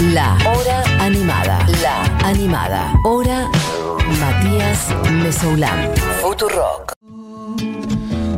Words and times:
La 0.00 0.38
Hora 0.46 0.84
Animada. 1.00 1.66
La 1.82 2.04
Animada. 2.24 2.94
Hora 3.02 3.48
Matías 4.20 4.94
Mesoulán. 5.10 5.90
Futurock. 6.22 6.92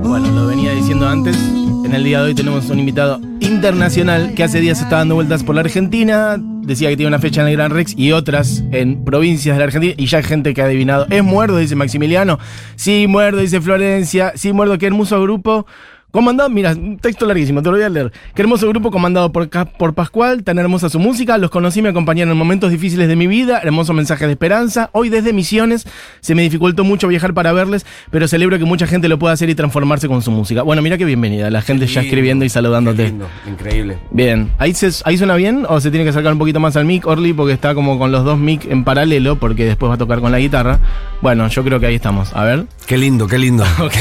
Bueno, 0.03 0.31
lo 0.31 0.47
venía 0.47 0.73
diciendo 0.73 1.07
antes. 1.07 1.37
En 1.85 1.95
el 1.95 2.03
día 2.03 2.21
de 2.21 2.29
hoy 2.29 2.35
tenemos 2.35 2.71
un 2.71 2.79
invitado 2.79 3.21
internacional 3.41 4.33
que 4.35 4.43
hace 4.43 4.61
días 4.61 4.81
está 4.81 4.97
dando 4.97 5.17
vueltas 5.17 5.45
por 5.45 5.55
la 5.55 5.61
Argentina. 5.61 6.39
Decía 6.41 6.89
que 6.89 6.97
tiene 6.97 7.09
una 7.09 7.19
fecha 7.19 7.43
en 7.43 7.49
el 7.49 7.57
Gran 7.57 7.73
Rex 7.73 7.93
y 7.95 8.13
otras 8.13 8.65
en 8.73 9.05
provincias 9.05 9.57
de 9.57 9.59
la 9.59 9.67
Argentina. 9.67 9.95
Y 9.99 10.07
ya 10.07 10.17
hay 10.17 10.25
gente 10.25 10.55
que 10.55 10.63
ha 10.63 10.65
adivinado. 10.65 11.07
Es 11.11 11.23
muerdo, 11.23 11.59
dice 11.59 11.77
Maximiliano. 11.77 12.39
Sí, 12.77 13.07
muerdo, 13.07 13.39
dice 13.41 13.61
Florencia. 13.61 14.33
Sí, 14.35 14.55
muerdo, 14.55 14.79
qué 14.79 14.87
hermoso 14.87 15.21
grupo. 15.21 15.67
Comandado, 16.11 16.51
mira, 16.51 16.73
un 16.73 16.99
texto 16.99 17.27
larguísimo, 17.27 17.63
te 17.63 17.71
lo 17.71 17.77
voy 17.77 17.85
a 17.85 17.89
leer. 17.89 18.13
Qué 18.35 18.43
hermoso 18.43 18.69
grupo 18.69 18.91
comandado 18.91 19.33
por, 19.33 19.49
por 19.49 19.95
Pascual, 19.95 20.43
tan 20.45 20.59
hermosa 20.59 20.89
su 20.89 20.99
música, 20.99 21.39
los 21.39 21.51
conocí, 21.51 21.83
me 21.83 21.89
acompañaron 21.89 22.33
en 22.33 22.39
momentos 22.39 22.71
difíciles 22.71 23.09
de 23.09 23.17
mi 23.17 23.27
vida, 23.27 23.61
hermoso 23.63 23.93
mensaje 23.93 24.27
de 24.27 24.33
esperanza. 24.33 24.91
Hoy 24.93 25.09
desde 25.09 25.33
Misiones 25.33 25.87
se 26.21 26.35
me 26.35 26.43
dificultó 26.43 26.85
mucho 26.85 27.09
viajar 27.09 27.35
para 27.35 27.53
verles, 27.53 27.87
pero 28.11 28.29
celebro 28.29 28.59
que 28.59 28.65
mucha 28.65 28.87
gente 28.87 29.09
lo 29.09 29.19
pueda 29.19 29.35
hacer 29.35 29.51
y 29.51 29.55
transformarse 29.55 30.09
con 30.09 30.23
su 30.23 30.31
música. 30.31 30.63
Bueno, 30.63 30.83
mira 30.83 30.99
qué 30.99 31.05
bienvenida, 31.05 31.51
la 31.51 31.63
gente 31.63 31.87
ya 31.87 32.03
escribiendo 32.03 32.45
y 32.45 32.49
saludándote. 32.49 33.05
Qué 33.05 33.09
lindo, 33.09 33.29
increíble. 33.47 33.99
Bien, 34.11 34.51
¿Ahí, 34.59 34.75
se, 34.75 34.91
¿ahí 35.05 35.17
suena 35.17 35.37
bien 35.37 35.65
o 35.69 35.81
se 35.81 35.91
tiene 35.91 36.05
que 36.05 36.11
acercar 36.11 36.33
un 36.33 36.39
poquito 36.39 36.61
más 36.61 36.77
al 36.77 36.85
mic, 36.85 37.07
Orly? 37.07 37.33
Porque 37.33 37.55
está 37.55 37.75
como 37.75 37.99
con 37.99 38.13
los 38.13 38.25
dos 38.25 38.39
mic 38.39 38.67
en 38.67 38.85
paralelo, 38.85 39.37
porque 39.37 39.65
después 39.65 39.89
va 39.91 39.95
a 39.95 39.99
tocar 39.99 40.21
con 40.21 40.31
la 40.33 40.39
guitarra. 40.39 40.81
Bueno, 41.23 41.49
yo 41.49 41.65
creo 41.65 41.81
que 41.81 41.87
ahí 41.87 41.95
estamos. 41.95 42.35
A 42.35 42.45
ver. 42.45 42.67
Qué 42.87 42.99
lindo, 42.99 43.27
qué 43.27 43.39
lindo. 43.39 43.65
Ok, 43.81 43.95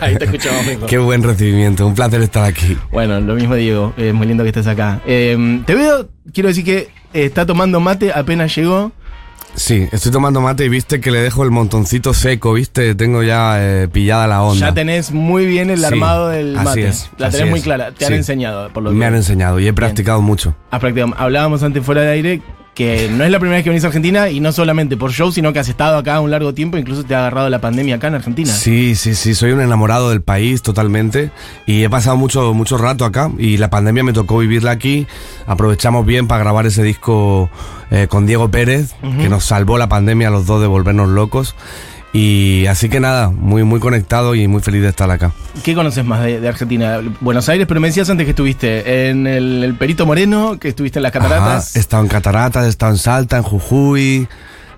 ahí 0.00 0.16
te 0.16 0.24
escuchamos 0.26 0.66
mejor. 0.66 0.88
Qué 0.88 0.98
buen 0.98 1.22
recibimiento, 1.50 1.86
un 1.86 1.94
placer 1.94 2.22
estar 2.22 2.44
aquí. 2.44 2.76
Bueno, 2.92 3.20
lo 3.20 3.34
mismo 3.34 3.54
Diego, 3.54 3.92
es 3.96 4.14
muy 4.14 4.26
lindo 4.26 4.42
que 4.44 4.48
estés 4.50 4.66
acá. 4.66 5.00
Eh, 5.06 5.62
te 5.66 5.74
veo, 5.74 6.08
quiero 6.32 6.48
decir 6.48 6.64
que 6.64 6.78
eh, 7.12 7.24
está 7.24 7.44
tomando 7.46 7.80
mate, 7.80 8.12
apenas 8.14 8.54
llegó. 8.54 8.92
Sí, 9.56 9.88
estoy 9.90 10.12
tomando 10.12 10.40
mate 10.40 10.64
y 10.64 10.68
viste 10.68 11.00
que 11.00 11.10
le 11.10 11.18
dejo 11.18 11.42
el 11.42 11.50
montoncito 11.50 12.14
seco, 12.14 12.52
viste, 12.52 12.94
tengo 12.94 13.24
ya 13.24 13.56
eh, 13.58 13.88
pillada 13.88 14.28
la 14.28 14.42
onda. 14.42 14.68
Ya 14.68 14.74
tenés 14.74 15.10
muy 15.10 15.44
bien 15.46 15.70
el 15.70 15.80
Sí, 15.80 15.84
armado 15.86 16.28
del 16.28 16.56
así 16.56 16.64
mate. 16.66 16.88
es, 16.88 17.10
la 17.18 17.26
así 17.26 17.36
tenés 17.38 17.50
muy 17.50 17.60
clara, 17.60 17.90
te 17.90 18.06
han 18.06 18.12
enseñado, 18.12 18.70
por 18.72 18.84
lo 18.84 18.92
Me 18.92 19.00
que 19.00 19.04
han 19.06 19.14
enseñado 19.16 19.58
y 19.58 19.66
he 19.66 19.72
practicado 19.72 20.22
mucho. 20.22 20.54
has 20.70 20.78
practicado. 20.78 21.14
Hablábamos 21.18 21.64
antes 21.64 21.84
fuera 21.84 22.02
de 22.02 22.10
aire 22.10 22.42
que 22.74 23.08
no 23.10 23.24
es 23.24 23.30
la 23.30 23.38
primera 23.38 23.56
vez 23.56 23.64
que 23.64 23.70
venís 23.70 23.84
a 23.84 23.88
Argentina 23.88 24.30
y 24.30 24.40
no 24.40 24.52
solamente 24.52 24.96
por 24.96 25.12
show, 25.12 25.32
sino 25.32 25.52
que 25.52 25.58
has 25.58 25.68
estado 25.68 25.98
acá 25.98 26.20
un 26.20 26.30
largo 26.30 26.54
tiempo, 26.54 26.78
incluso 26.78 27.04
te 27.04 27.14
ha 27.14 27.18
agarrado 27.18 27.50
la 27.50 27.60
pandemia 27.60 27.96
acá 27.96 28.08
en 28.08 28.14
Argentina. 28.14 28.52
Sí, 28.52 28.94
sí, 28.94 29.14
sí, 29.14 29.34
soy 29.34 29.52
un 29.52 29.60
enamorado 29.60 30.10
del 30.10 30.22
país 30.22 30.62
totalmente 30.62 31.30
y 31.66 31.82
he 31.82 31.90
pasado 31.90 32.16
mucho, 32.16 32.54
mucho 32.54 32.78
rato 32.78 33.04
acá 33.04 33.30
y 33.38 33.56
la 33.56 33.70
pandemia 33.70 34.04
me 34.04 34.12
tocó 34.12 34.38
vivirla 34.38 34.70
aquí. 34.70 35.06
Aprovechamos 35.46 36.06
bien 36.06 36.28
para 36.28 36.42
grabar 36.42 36.66
ese 36.66 36.82
disco 36.82 37.50
eh, 37.90 38.06
con 38.08 38.26
Diego 38.26 38.50
Pérez, 38.50 38.94
que 39.20 39.28
nos 39.28 39.44
salvó 39.44 39.76
la 39.76 39.88
pandemia 39.88 40.28
a 40.28 40.30
los 40.30 40.46
dos 40.46 40.60
de 40.60 40.66
volvernos 40.66 41.08
locos. 41.08 41.54
Y 42.12 42.66
así 42.66 42.88
que 42.88 42.98
nada, 42.98 43.30
muy, 43.30 43.62
muy 43.62 43.78
conectado 43.78 44.34
y 44.34 44.48
muy 44.48 44.60
feliz 44.60 44.82
de 44.82 44.88
estar 44.88 45.08
acá. 45.10 45.32
¿Qué 45.62 45.74
conoces 45.74 46.04
más 46.04 46.22
de, 46.24 46.40
de 46.40 46.48
Argentina? 46.48 47.00
Buenos 47.20 47.48
Aires, 47.48 47.66
pero 47.68 47.80
me 47.80 47.86
decías 47.88 48.10
antes 48.10 48.24
que 48.24 48.30
estuviste 48.30 49.08
en 49.10 49.26
el, 49.28 49.62
el 49.62 49.74
Perito 49.74 50.06
Moreno, 50.06 50.58
que 50.58 50.68
estuviste 50.68 50.98
en 50.98 51.04
las 51.04 51.12
cataratas. 51.12 51.70
Ajá, 51.70 51.78
he 51.78 51.80
estado 51.80 52.02
en 52.02 52.08
Cataratas, 52.08 52.66
he 52.66 52.68
estado 52.68 52.92
en 52.92 52.98
Salta, 52.98 53.36
en 53.36 53.42
Jujuy. 53.44 54.28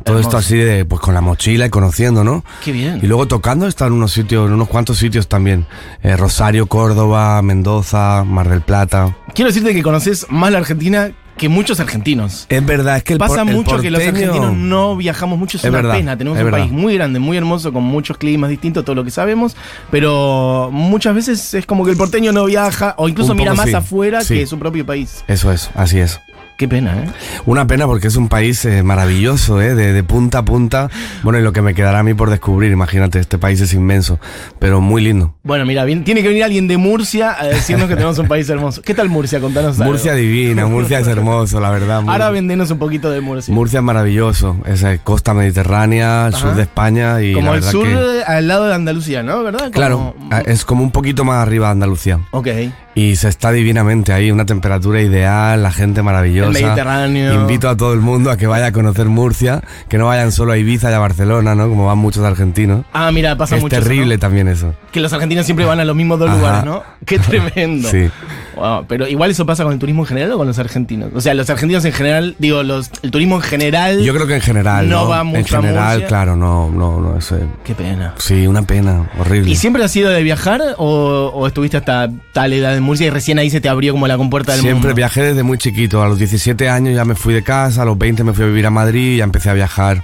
Todo 0.04 0.18
Hermoso. 0.18 0.36
esto 0.36 0.38
así 0.38 0.56
de, 0.56 0.84
pues 0.84 1.00
con 1.00 1.14
la 1.14 1.20
mochila 1.20 1.64
y 1.64 1.70
conociendo, 1.70 2.24
¿no? 2.24 2.44
Qué 2.64 2.72
bien. 2.72 2.98
Y 3.00 3.06
luego 3.06 3.28
tocando 3.28 3.68
estado 3.68 3.88
en 3.88 3.94
unos 3.94 4.10
sitios, 4.12 4.48
en 4.48 4.54
unos 4.54 4.66
cuantos 4.68 4.98
sitios 4.98 5.28
también. 5.28 5.64
Eh, 6.02 6.16
Rosario, 6.16 6.66
Córdoba, 6.66 7.40
Mendoza, 7.40 8.24
Mar 8.24 8.48
del 8.48 8.62
Plata. 8.62 9.16
Quiero 9.32 9.50
decirte 9.50 9.72
que 9.72 9.82
conoces 9.82 10.26
más 10.28 10.50
la 10.50 10.58
Argentina 10.58 11.12
que 11.36 11.48
muchos 11.48 11.80
argentinos. 11.80 12.46
Es 12.48 12.64
verdad, 12.64 12.98
es 12.98 13.02
que 13.04 13.14
el 13.14 13.18
Pasa 13.18 13.38
por- 13.42 13.48
el 13.48 13.56
mucho 13.56 13.80
que 13.80 13.90
los 13.90 14.00
argentinos 14.02 14.52
no 14.54 14.96
viajamos 14.96 15.38
mucho, 15.38 15.56
es, 15.56 15.64
Es 15.64 15.70
una 15.70 15.78
verdad, 15.80 15.94
pena. 15.96 16.16
Tenemos 16.16 16.38
un 16.38 16.44
verdad. 16.44 16.58
país 16.60 16.70
muy 16.72 16.94
grande, 16.94 17.18
muy 17.18 17.36
hermoso, 17.36 17.72
con 17.72 17.82
muchos 17.82 18.16
climas 18.18 18.50
distintos, 18.50 18.84
todo 18.84 18.94
lo 18.94 19.04
que 19.04 19.10
sabemos, 19.10 19.56
pero 19.90 20.68
muchas 20.72 21.14
veces 21.14 21.54
es 21.54 21.66
como 21.66 21.84
que 21.84 21.90
el 21.92 21.96
porteño 21.96 22.32
no 22.32 22.44
viaja 22.44 22.94
o 22.98 23.08
incluso 23.08 23.34
mira 23.34 23.54
más 23.54 23.66
sí, 23.68 23.74
afuera 23.74 24.22
sí. 24.22 24.34
que 24.34 24.46
su 24.46 24.58
propio 24.58 24.84
país. 24.86 25.24
Eso 25.28 25.50
es, 25.52 25.70
así 25.74 25.98
es. 26.00 26.20
Qué 26.62 26.68
pena, 26.68 26.92
¿eh? 26.96 27.08
Una 27.44 27.66
pena 27.66 27.86
porque 27.88 28.06
es 28.06 28.14
un 28.14 28.28
país 28.28 28.64
eh, 28.66 28.84
maravilloso, 28.84 29.60
¿eh? 29.60 29.74
De, 29.74 29.92
de 29.92 30.04
punta 30.04 30.38
a 30.38 30.44
punta. 30.44 30.88
Bueno, 31.24 31.40
y 31.40 31.42
lo 31.42 31.52
que 31.52 31.60
me 31.60 31.74
quedará 31.74 31.98
a 31.98 32.02
mí 32.04 32.14
por 32.14 32.30
descubrir, 32.30 32.70
imagínate, 32.70 33.18
este 33.18 33.36
país 33.36 33.60
es 33.60 33.74
inmenso, 33.74 34.20
pero 34.60 34.80
muy 34.80 35.02
lindo. 35.02 35.34
Bueno, 35.42 35.66
mira, 35.66 35.84
bien- 35.84 36.04
tiene 36.04 36.22
que 36.22 36.28
venir 36.28 36.44
alguien 36.44 36.68
de 36.68 36.76
Murcia 36.76 37.34
a 37.36 37.46
decirnos 37.46 37.88
que 37.88 37.94
tenemos 37.96 38.16
un 38.20 38.28
país 38.28 38.48
hermoso. 38.48 38.80
¿Qué 38.80 38.94
tal 38.94 39.08
Murcia? 39.08 39.40
Contanos 39.40 39.80
algo. 39.80 39.90
Murcia 39.90 40.14
divina, 40.14 40.66
Murcia 40.66 41.00
es 41.00 41.08
hermoso, 41.08 41.58
la 41.58 41.70
verdad. 41.70 42.04
Ahora 42.06 42.30
vendenos 42.30 42.70
un 42.70 42.78
poquito 42.78 43.10
de 43.10 43.20
Murcia. 43.20 43.52
Murcia 43.52 43.80
es 43.80 43.84
maravilloso, 43.84 44.56
esa 44.64 44.96
costa 44.98 45.34
mediterránea, 45.34 46.28
el 46.28 46.34
Ajá. 46.34 46.46
sur 46.46 46.54
de 46.54 46.62
España 46.62 47.20
y 47.22 47.32
como 47.32 47.50
la 47.50 47.56
el 47.56 47.64
sur 47.64 47.84
que- 47.88 47.92
eh, 47.92 48.22
al 48.24 48.46
lado 48.46 48.66
de 48.68 48.74
Andalucía, 48.76 49.24
¿no? 49.24 49.42
¿Verdad? 49.42 49.58
Como- 49.62 49.72
Claro, 49.72 50.14
ah, 50.30 50.42
es 50.46 50.64
como 50.64 50.84
un 50.84 50.92
poquito 50.92 51.24
más 51.24 51.42
arriba 51.42 51.66
de 51.66 51.72
Andalucía. 51.72 52.20
Ok. 52.30 52.46
Y 52.94 53.16
se 53.16 53.28
está 53.28 53.50
divinamente 53.52 54.12
ahí, 54.12 54.30
una 54.30 54.44
temperatura 54.44 55.00
ideal, 55.00 55.62
la 55.62 55.72
gente 55.72 56.02
maravillosa. 56.02 56.51
Mediterráneo. 56.52 57.34
Invito 57.34 57.68
a 57.68 57.76
todo 57.76 57.92
el 57.94 58.00
mundo 58.00 58.30
a 58.30 58.36
que 58.36 58.46
vaya 58.46 58.66
a 58.66 58.72
conocer 58.72 59.06
Murcia, 59.06 59.62
que 59.88 59.98
no 59.98 60.06
vayan 60.06 60.32
solo 60.32 60.52
a 60.52 60.58
Ibiza 60.58 60.90
y 60.90 60.94
a 60.94 60.98
Barcelona, 60.98 61.54
¿no? 61.54 61.68
Como 61.68 61.86
van 61.86 61.98
muchos 61.98 62.24
argentinos. 62.24 62.84
Ah, 62.92 63.10
mira, 63.12 63.36
pasa 63.36 63.56
es 63.56 63.62
mucho. 63.62 63.76
eso, 63.76 63.84
terrible 63.84 64.16
¿no? 64.16 64.20
también 64.20 64.48
eso. 64.48 64.74
Que 64.92 65.00
los 65.00 65.12
argentinos 65.12 65.44
siempre 65.46 65.64
van 65.64 65.80
a 65.80 65.84
los 65.84 65.96
mismos 65.96 66.18
dos 66.18 66.28
Ajá. 66.30 66.38
lugares, 66.38 66.64
¿no? 66.64 66.82
Qué 67.06 67.18
tremendo. 67.18 67.88
Sí. 67.88 68.08
Wow, 68.56 68.84
pero 68.86 69.08
igual 69.08 69.30
eso 69.30 69.46
pasa 69.46 69.64
con 69.64 69.72
el 69.72 69.78
turismo 69.78 70.02
en 70.02 70.06
general 70.06 70.32
o 70.32 70.38
con 70.38 70.46
los 70.46 70.58
argentinos. 70.58 71.10
O 71.14 71.20
sea, 71.20 71.32
los 71.34 71.48
argentinos 71.48 71.84
en 71.86 71.92
general, 71.92 72.36
digo, 72.38 72.62
los, 72.62 72.90
el 73.02 73.10
turismo 73.10 73.36
en 73.36 73.42
general. 73.42 74.02
Yo 74.02 74.12
creo 74.14 74.26
que 74.26 74.34
en 74.34 74.40
general, 74.42 74.88
No 74.88 75.04
¿no? 75.04 75.08
va 75.08 75.20
en 75.22 75.26
mucho 75.28 75.56
a 75.56 75.60
general, 75.62 75.88
Murcia. 75.92 76.06
claro, 76.08 76.36
no, 76.36 76.70
no, 76.70 77.00
no, 77.00 77.16
eso 77.16 77.36
es- 77.36 77.42
Qué 77.64 77.74
pena. 77.74 78.14
Sí, 78.18 78.46
una 78.46 78.62
pena, 78.62 79.10
horrible. 79.18 79.50
¿Y 79.50 79.56
siempre 79.56 79.82
has 79.82 79.90
sido 79.90 80.10
de 80.10 80.22
viajar 80.22 80.60
o, 80.76 81.30
o 81.34 81.46
estuviste 81.46 81.78
hasta 81.78 82.10
tal 82.32 82.52
edad 82.52 82.76
en 82.76 82.82
Murcia 82.82 83.06
y 83.06 83.10
recién 83.10 83.38
ahí 83.38 83.48
se 83.50 83.60
te 83.60 83.68
abrió 83.70 83.92
como 83.92 84.06
la 84.06 84.16
compuerta 84.18 84.52
del 84.52 84.60
Siempre 84.60 84.88
mundo? 84.88 84.94
viajé 84.96 85.22
desde 85.22 85.42
muy 85.42 85.56
chiquito. 85.58 86.02
A 86.02 86.08
los 86.08 86.18
17 86.18 86.38
años 86.50 86.94
ya 86.94 87.04
me 87.04 87.14
fui 87.14 87.34
de 87.34 87.42
casa, 87.42 87.82
a 87.82 87.84
los 87.84 87.96
20 87.98 88.24
me 88.24 88.32
fui 88.32 88.44
a 88.44 88.48
vivir 88.48 88.66
a 88.66 88.70
Madrid 88.70 89.14
y 89.14 89.16
ya 89.18 89.24
empecé 89.24 89.50
a 89.50 89.54
viajar. 89.54 90.02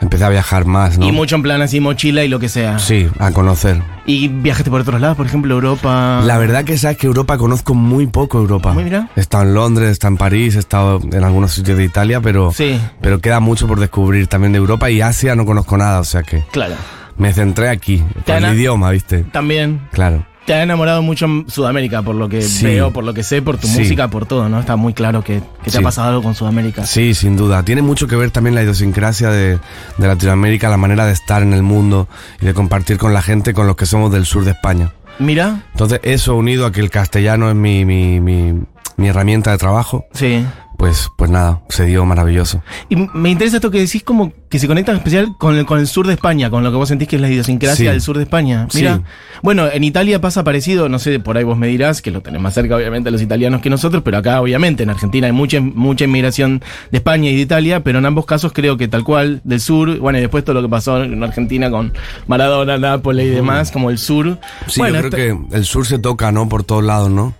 Empecé 0.00 0.22
a 0.24 0.28
viajar 0.28 0.64
más, 0.64 0.96
¿no? 0.96 1.08
Y 1.08 1.10
mucho 1.10 1.34
en 1.34 1.42
plan 1.42 1.60
así, 1.60 1.80
mochila 1.80 2.22
y 2.22 2.28
lo 2.28 2.38
que 2.38 2.48
sea. 2.48 2.78
Sí, 2.78 3.08
a 3.18 3.32
conocer. 3.32 3.82
¿Y 4.06 4.28
viajaste 4.28 4.70
por 4.70 4.82
otros 4.82 5.00
lados, 5.00 5.16
por 5.16 5.26
ejemplo, 5.26 5.52
Europa? 5.52 6.20
La 6.24 6.38
verdad 6.38 6.62
que 6.62 6.78
sabes 6.78 6.98
que 6.98 7.08
Europa 7.08 7.36
conozco 7.36 7.74
muy 7.74 8.06
poco 8.06 8.38
Europa. 8.38 8.72
Muy 8.74 8.84
mira. 8.84 9.08
He 9.16 9.20
estado 9.20 9.42
en 9.42 9.54
Londres, 9.54 9.88
he 9.88 9.92
estado 9.92 10.12
en 10.12 10.18
París, 10.18 10.54
he 10.54 10.60
estado 10.60 11.00
en 11.02 11.24
algunos 11.24 11.50
sitios 11.52 11.76
de 11.78 11.84
Italia, 11.84 12.20
pero, 12.20 12.52
Sí, 12.52 12.80
pero 13.00 13.20
queda 13.20 13.40
mucho 13.40 13.66
por 13.66 13.80
descubrir 13.80 14.28
también 14.28 14.52
de 14.52 14.58
Europa 14.58 14.88
y 14.88 15.00
Asia 15.00 15.34
no 15.34 15.44
conozco 15.44 15.76
nada, 15.76 15.98
o 15.98 16.04
sea 16.04 16.22
que 16.22 16.44
claro. 16.52 16.76
me 17.16 17.32
centré 17.32 17.68
aquí, 17.68 18.04
Ana- 18.28 18.50
el 18.52 18.54
idioma, 18.56 18.92
¿viste? 18.92 19.24
También. 19.24 19.80
Claro. 19.90 20.24
Te 20.48 20.54
ha 20.54 20.62
enamorado 20.62 21.02
mucho 21.02 21.26
en 21.26 21.44
Sudamérica, 21.46 22.00
por 22.00 22.14
lo 22.14 22.26
que 22.26 22.40
Sí. 22.40 22.64
veo, 22.64 22.90
por 22.90 23.04
lo 23.04 23.12
que 23.12 23.22
sé, 23.22 23.42
por 23.42 23.58
tu 23.58 23.66
Sí. 23.66 23.80
música, 23.80 24.08
por 24.08 24.24
todo, 24.24 24.48
¿no? 24.48 24.58
Está 24.58 24.76
muy 24.76 24.94
claro 24.94 25.22
que, 25.22 25.42
que 25.62 25.70
te 25.70 25.76
ha 25.76 25.82
pasado 25.82 26.08
algo 26.08 26.22
con 26.22 26.34
Sudamérica. 26.34 26.86
Sí, 26.86 27.12
sin 27.12 27.36
duda. 27.36 27.62
Tiene 27.64 27.82
mucho 27.82 28.06
que 28.06 28.16
ver 28.16 28.30
también 28.30 28.54
la 28.54 28.62
idiosincrasia 28.62 29.28
de, 29.28 29.58
de 29.98 30.06
Latinoamérica, 30.08 30.70
la 30.70 30.78
manera 30.78 31.04
de 31.04 31.12
estar 31.12 31.42
en 31.42 31.52
el 31.52 31.62
mundo 31.62 32.08
y 32.40 32.46
de 32.46 32.54
compartir 32.54 32.96
con 32.96 33.12
la 33.12 33.20
gente, 33.20 33.52
con 33.52 33.66
los 33.66 33.76
que 33.76 33.84
somos 33.84 34.10
del 34.10 34.24
sur 34.24 34.42
de 34.46 34.52
España. 34.52 34.90
Mira, 35.18 35.64
Entonces, 35.72 36.00
eso 36.02 36.34
unido 36.34 36.64
a 36.64 36.72
que 36.72 36.80
el 36.80 36.88
castellano 36.88 37.50
es 37.50 37.54
mi, 37.54 37.84
mi, 37.84 38.18
mi, 38.18 38.54
mi 38.96 39.08
herramienta 39.08 39.50
de 39.50 39.58
trabajo, 39.58 40.06
sí. 40.14 40.46
Pues, 40.78 41.10
pues 41.16 41.28
nada, 41.30 41.60
se 41.68 41.86
dio 41.86 42.06
maravilloso. 42.06 42.62
Y 42.88 42.94
me 42.96 43.30
interesa 43.30 43.56
esto 43.56 43.70
que 43.70 43.80
decís 43.80 44.02
como 44.04 44.32
que 44.48 44.60
se 44.60 44.68
conecta 44.68 44.92
en 44.92 44.98
especial 44.98 45.36
con 45.36 45.56
el, 45.56 45.66
con 45.66 45.80
el 45.80 45.88
sur 45.88 46.06
de 46.06 46.14
España, 46.14 46.48
con 46.50 46.62
lo 46.62 46.70
que 46.70 46.76
vos 46.76 46.88
sentís 46.88 47.08
que 47.08 47.16
es 47.16 47.20
la 47.22 47.28
idiosincrasia 47.28 47.90
Sí. 47.90 47.92
del 47.92 48.00
sur 48.00 48.16
de 48.16 48.22
España. 48.22 48.68
Mira, 48.74 48.96
Sí. 48.98 49.02
bueno, 49.42 49.66
en 49.70 49.82
Italia 49.82 50.20
pasa 50.20 50.44
parecido, 50.44 50.88
no 50.88 51.00
sé, 51.00 51.18
por 51.18 51.36
ahí 51.36 51.42
vos 51.42 51.58
me 51.58 51.66
dirás, 51.66 52.00
que 52.00 52.12
lo 52.12 52.20
tenés 52.22 52.40
más 52.40 52.54
cerca 52.54 52.76
obviamente 52.76 53.10
los 53.10 53.20
italianos 53.20 53.60
que 53.60 53.68
nosotros, 53.70 54.02
pero 54.04 54.18
acá 54.18 54.40
obviamente 54.40 54.84
en 54.84 54.90
Argentina 54.90 55.26
hay 55.26 55.32
mucha, 55.32 55.60
mucha 55.60 56.04
inmigración 56.04 56.62
de 56.92 56.98
España 56.98 57.28
y 57.28 57.34
de 57.34 57.42
Italia, 57.42 57.82
pero 57.82 57.98
en 57.98 58.06
ambos 58.06 58.24
casos 58.24 58.52
creo 58.52 58.76
que 58.76 58.86
tal 58.86 59.02
cual 59.02 59.40
del 59.42 59.60
sur, 59.60 59.98
bueno, 59.98 60.18
y 60.18 60.22
después 60.22 60.44
todo 60.44 60.54
lo 60.54 60.62
que 60.62 60.68
pasó 60.68 61.02
en 61.02 61.20
Argentina 61.24 61.70
con 61.72 61.92
Maradona, 62.28 62.78
Nápoles 62.78 63.26
y 63.26 63.30
demás, 63.30 63.72
como 63.72 63.90
el 63.90 63.98
sur. 63.98 64.38
Sí, 64.68 64.78
bueno, 64.80 65.02
yo 65.02 65.10
creo 65.10 65.34
esto- 65.34 65.48
que 65.50 65.56
el 65.56 65.64
sur 65.64 65.86
se 65.86 65.98
toca, 65.98 66.30
¿no? 66.30 66.48
Por 66.48 66.62
todos 66.62 66.84
lados, 66.84 67.10
¿no? 67.10 67.34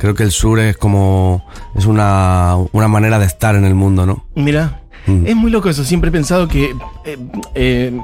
Creo 0.00 0.14
que 0.14 0.22
el 0.22 0.30
sur 0.32 0.58
es 0.58 0.76
como, 0.76 1.44
es 1.76 1.86
una, 1.86 2.56
una 2.72 2.88
manera 2.88 3.18
de 3.18 3.26
estar 3.26 3.54
en 3.54 3.64
el 3.64 3.74
mundo, 3.74 4.06
¿no? 4.06 4.24
Mira, 4.34 4.80
Mm. 5.06 5.26
es 5.26 5.34
muy 5.36 5.50
loco 5.50 5.70
eso. 5.70 5.82
Siempre 5.84 6.08
he 6.08 6.12
pensado 6.12 6.46
que 6.46 6.74
eh, 7.06 7.16
eh, 7.54 7.98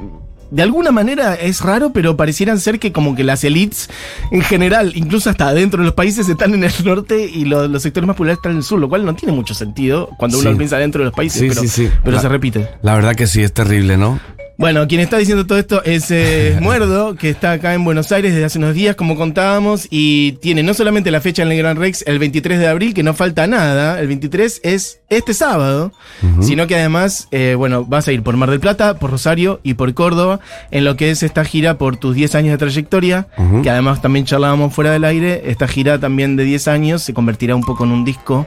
de 0.51 0.63
alguna 0.63 0.93
manera 0.93 1.35
es 1.35 1.61
raro, 1.61 1.91
pero 1.93 2.17
parecieran 2.17 2.59
ser 2.59 2.79
que 2.79 2.91
como 2.93 3.15
que 3.15 3.23
las 3.25 3.45
elites 3.45 3.91
en 4.31 4.41
general, 4.41 4.93
incluso 4.95 5.29
hasta 5.29 5.53
dentro 5.53 5.81
de 5.81 5.87
los 5.87 5.95
países, 5.95 6.27
están 6.29 6.55
en 6.55 6.65
el 6.65 6.73
norte 6.85 7.29
y 7.29 7.45
lo- 7.45 7.69
los 7.69 7.83
sectores 7.83 8.07
más 8.07 8.15
populares 8.17 8.39
están 8.39 8.53
en 8.53 8.59
el 8.59 8.65
sur, 8.65 8.79
lo 8.79 8.89
cual 8.89 9.05
no 9.05 9.15
tiene 9.15 9.35
mucho 9.35 9.53
sentido 9.55 10.09
cuando 10.17 10.39
uno 10.39 10.49
Sí. 10.49 10.53
lo 10.53 10.57
piensa 10.59 10.79
dentro 10.79 11.01
de 11.01 11.07
los 11.07 11.15
países, 11.15 11.41
Sí, 11.41 11.49
pero, 11.49 11.61
sí, 11.61 11.69
sí. 11.69 11.91
pero 12.03 12.17
La- 12.17 12.23
se 12.23 12.29
repite. 12.29 12.69
La 12.81 12.95
verdad 12.95 13.15
que 13.15 13.27
sí, 13.27 13.43
es 13.43 13.53
terrible, 13.53 13.97
¿no? 13.99 14.19
Bueno, 14.59 14.89
quien 14.89 15.03
está 15.03 15.19
diciendo 15.19 15.47
todo 15.47 15.59
esto 15.59 15.85
es 15.85 16.11
eh, 16.11 16.59
Muerdo, 16.63 17.15
que 17.15 17.29
está 17.29 17.53
acá 17.53 17.75
en 17.75 17.85
Buenos 17.85 18.11
Aires 18.11 18.33
desde 18.33 18.47
hace 18.47 18.59
unos 18.59 18.75
días, 18.75 18.97
como 18.97 19.15
contábamos, 19.15 19.87
y 19.91 20.33
tiene 20.41 20.63
no 20.63 20.73
solamente 20.73 21.11
la 21.11 21.21
fecha 21.21 21.43
en 21.43 21.53
el 21.53 21.59
Gran 21.59 21.77
Rex 21.77 22.05
el 22.07 22.19
23 22.19 22.59
de 22.59 22.67
abril, 22.67 22.95
que 22.95 23.03
no 23.03 23.13
falta 23.13 23.47
nada, 23.47 24.01
el 24.01 24.07
23 24.07 24.61
es 24.65 25.01
este 25.11 25.35
sábado, 25.35 25.93
sino 26.41 26.67
que 26.67 26.75
además, 26.75 27.29
eh, 27.33 27.55
bueno, 27.57 27.85
vas 27.85 28.09
a 28.09 28.13
ir 28.13 28.23
por 28.23 28.37
Mar 28.37 28.51
del 28.51 28.61
Plata, 28.61 28.99
por 28.99 29.11
Rosario 29.11 29.61
y 29.63 29.75
por 29.75 29.93
Córdoba, 29.93 30.41
en 30.71 30.85
lo 30.85 30.97
que 30.97 31.11
es 31.11 31.23
esta 31.23 31.45
gira 31.45 31.77
por 31.77 31.99
tus 31.99 32.15
10 32.15 32.35
años 32.35 32.53
de 32.53 32.59
trayectoria, 32.59 33.29
que 33.63 33.71
además 33.71 34.01
también 34.01 34.25
charlábamos 34.25 34.73
fuera 34.73 34.91
del 34.91 35.05
aire, 35.05 35.51
esta 35.51 35.69
gira 35.69 35.99
también 35.99 36.37
de 36.37 36.45
10 36.45 36.69
años 36.69 37.03
se 37.03 37.13
convertirá 37.13 37.55
un 37.55 37.63
poco 37.63 37.85
en 37.85 37.93
un 37.93 38.05
disco 38.05 38.47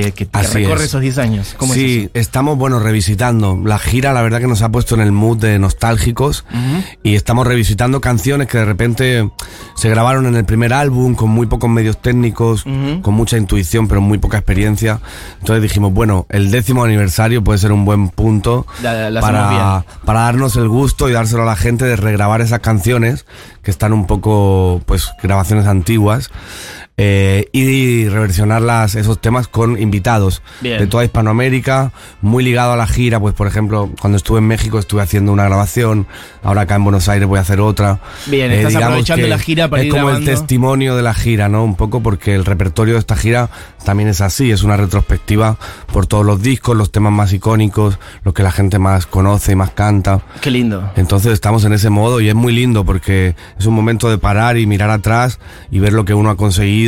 que, 0.00 0.28
Así 0.32 0.54
recorre 0.58 0.80
es. 0.80 0.88
esos 0.88 1.00
10 1.00 1.18
años. 1.18 1.54
¿Cómo 1.58 1.72
sí, 1.74 2.10
es 2.12 2.22
estamos, 2.24 2.58
bueno, 2.58 2.80
revisitando. 2.80 3.60
La 3.64 3.78
gira, 3.78 4.12
la 4.12 4.22
verdad 4.22 4.40
que 4.40 4.46
nos 4.48 4.62
ha 4.62 4.68
puesto 4.70 4.94
en 4.94 5.00
el 5.02 5.12
mood 5.12 5.38
de 5.38 5.58
nostálgicos 5.58 6.44
y 7.02 7.14
estamos 7.14 7.46
revisitando 7.46 8.00
canciones 8.00 8.48
que 8.48 8.58
de 8.58 8.64
repente 8.64 9.30
se 9.76 9.88
grabaron 9.88 10.26
en 10.26 10.34
el 10.34 10.44
primer 10.44 10.72
álbum 10.72 11.14
con 11.14 11.30
muy 11.30 11.46
pocos 11.46 11.70
medios 11.70 12.00
técnicos, 12.00 12.64
con 12.64 13.14
mucha 13.14 13.36
intuición, 13.36 13.86
pero 13.88 14.00
muy 14.00 14.18
poca 14.18 14.38
experiencia. 14.38 15.00
Entonces 15.40 15.62
dijimos, 15.62 15.92
bueno, 15.92 16.26
el 16.28 16.50
décimo 16.50 16.84
aniversario 16.84 17.44
puede 17.44 17.58
ser 17.58 17.72
un 17.72 17.84
buen 17.84 18.08
punto 18.08 18.66
La- 18.82 19.20
para, 19.20 19.84
para 20.04 20.20
darnos 20.20 20.56
el 20.56 20.68
gusto 20.68 21.08
y 21.08 21.12
dárselo 21.12 21.42
a 21.42 21.46
la 21.46 21.56
gente 21.56 21.84
de 21.84 21.96
regrabar 21.96 22.40
esas 22.40 22.60
canciones 22.60 23.26
que 23.62 23.70
están 23.70 23.92
un 23.92 24.06
poco, 24.06 24.82
pues, 24.86 25.08
grabaciones 25.22 25.66
antiguas. 25.66 26.30
Eh, 26.96 27.48
y 27.52 28.08
reversionarlas, 28.08 28.94
esos 28.94 29.20
temas 29.20 29.48
con 29.48 29.80
invitados 29.80 30.42
Bien. 30.60 30.78
de 30.78 30.86
toda 30.86 31.04
Hispanoamérica, 31.04 31.90
muy 32.22 32.44
ligado 32.44 32.72
a 32.72 32.76
la 32.76 32.86
gira, 32.86 33.18
pues 33.18 33.34
por 33.34 33.46
ejemplo, 33.48 33.90
cuando 34.00 34.16
estuve 34.16 34.38
en 34.38 34.46
México 34.46 34.78
estuve 34.78 35.02
haciendo 35.02 35.32
una 35.32 35.44
grabación, 35.44 36.06
ahora 36.44 36.62
acá 36.62 36.76
en 36.76 36.84
Buenos 36.84 37.08
Aires 37.08 37.26
voy 37.26 37.38
a 37.38 37.42
hacer 37.42 37.60
otra. 37.60 38.00
Eh, 38.26 38.30
Bien, 38.30 38.52
estás 38.52 38.68
digamos 38.68 38.86
aprovechando 38.86 39.26
la 39.26 39.38
gira 39.38 39.68
para 39.68 39.82
Es 39.82 39.86
ir 39.86 39.92
como 39.92 40.06
grabando. 40.06 40.30
el 40.30 40.36
testimonio 40.36 40.94
de 40.94 41.02
la 41.02 41.14
gira, 41.14 41.48
¿no? 41.48 41.64
Un 41.64 41.74
poco 41.74 42.00
porque 42.00 42.34
el 42.34 42.44
repertorio 42.44 42.94
de 42.94 43.00
esta 43.00 43.16
gira 43.16 43.50
también 43.84 44.08
es 44.08 44.20
así, 44.20 44.52
es 44.52 44.62
una 44.62 44.76
retrospectiva 44.76 45.58
por 45.92 46.06
todos 46.06 46.24
los 46.24 46.42
discos, 46.42 46.76
los 46.76 46.92
temas 46.92 47.12
más 47.12 47.32
icónicos, 47.32 47.98
los 48.22 48.34
que 48.34 48.44
la 48.44 48.52
gente 48.52 48.78
más 48.78 49.06
conoce 49.06 49.52
y 49.52 49.56
más 49.56 49.70
canta. 49.70 50.20
Qué 50.40 50.50
lindo. 50.50 50.90
Entonces 50.94 51.32
estamos 51.32 51.64
en 51.64 51.72
ese 51.72 51.90
modo 51.90 52.20
y 52.20 52.28
es 52.28 52.34
muy 52.36 52.52
lindo 52.52 52.84
porque 52.84 53.34
es 53.58 53.66
un 53.66 53.74
momento 53.74 54.08
de 54.10 54.18
parar 54.18 54.58
y 54.58 54.66
mirar 54.66 54.90
atrás 54.90 55.40
y 55.72 55.80
ver 55.80 55.92
lo 55.92 56.04
que 56.04 56.14
uno 56.14 56.30
ha 56.30 56.36
conseguido 56.36 56.83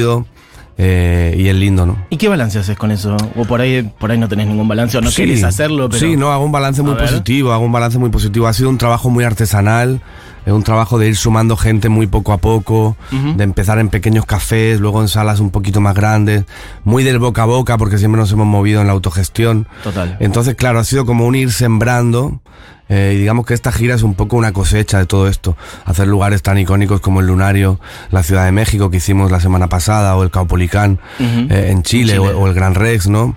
eh, 0.79 1.35
y 1.39 1.49
es 1.49 1.55
lindo, 1.55 1.87
¿no? 1.87 1.97
¿Y 2.11 2.17
qué 2.19 2.29
balance 2.29 2.59
haces 2.59 2.77
con 2.77 2.91
eso? 2.91 3.17
O 3.37 3.45
por 3.47 3.61
ahí, 3.61 3.83
por 3.99 4.11
ahí 4.11 4.19
no 4.19 4.29
tenés 4.29 4.47
ningún 4.47 4.69
balance 4.69 4.99
o 4.99 5.01
no 5.01 5.11
Sí. 5.11 5.23
querés 5.23 5.43
hacerlo, 5.43 5.89
pero. 5.89 6.01
Sí, 6.07 6.17
no, 6.17 6.33
hago 6.33 6.45
un 6.45 6.53
balance 6.53 6.83
muy 6.83 6.95
ver. 6.95 7.05
positivo, 7.05 7.53
hago 7.53 7.65
un 7.65 7.73
balance 7.73 7.99
muy 7.99 8.11
positivo. 8.11 8.47
Ha 8.47 8.53
sido 8.53 8.69
un 8.69 8.77
trabajo 8.79 9.09
muy 9.09 9.25
artesanal, 9.25 10.01
es 10.47 10.53
un 10.53 10.63
trabajo 10.63 10.99
de 10.99 11.09
ir 11.09 11.17
sumando 11.17 11.57
gente 11.57 11.89
muy 11.91 12.07
poco 12.07 12.33
a 12.33 12.39
poco, 12.39 12.97
de 13.11 13.45
empezar 13.45 13.79
en 13.81 13.89
pequeños 13.91 14.25
cafés, 14.25 14.81
luego 14.81 15.03
en 15.03 15.09
salas 15.09 15.41
un 15.41 15.51
poquito 15.51 15.81
más 15.83 15.95
grandes, 15.95 16.45
muy 16.85 17.03
del 17.05 17.19
boca 17.19 17.43
a 17.43 17.47
boca 17.47 17.77
porque 17.77 17.99
siempre 17.99 18.19
nos 18.21 18.31
hemos 18.33 18.47
movido 18.47 18.81
en 18.81 18.87
la 18.87 18.93
autogestión. 18.95 19.67
Total. 19.83 20.17
Entonces, 20.21 20.55
claro, 20.55 20.79
ha 20.79 20.85
sido 20.85 21.05
como 21.05 21.27
un 21.27 21.35
ir 21.35 21.53
sembrando. 21.53 22.41
eh, 22.89 23.15
y 23.17 23.19
digamos 23.19 23.45
que 23.45 23.55
esta 23.55 23.73
gira 23.73 23.97
es 23.97 24.05
un 24.05 24.15
poco 24.15 24.37
una 24.37 24.53
cosecha 24.53 24.99
de 24.99 25.07
todo 25.07 25.27
esto. 25.27 25.57
Hacer 25.85 26.07
lugares 26.07 26.43
tan 26.43 26.57
icónicos 26.57 27.01
como 27.01 27.19
el 27.21 27.27
Lunario, 27.27 27.81
la 28.13 28.23
Ciudad 28.23 28.45
de 28.45 28.53
México 28.53 28.89
que 28.91 28.99
hicimos 28.99 29.33
la 29.33 29.41
semana 29.41 29.69
pasada, 29.69 30.17
o 30.17 30.23
el 30.23 30.31
Caupolicán 30.31 31.01
eh, 31.19 31.71
en 31.73 31.83
Chile, 31.83 32.15
En 32.15 32.19
Chile. 32.19 32.19
O, 32.21 32.43
o 32.43 32.47
el 32.47 32.55
Gran 32.55 32.77
Rex, 32.77 33.09
¿no? 33.09 33.35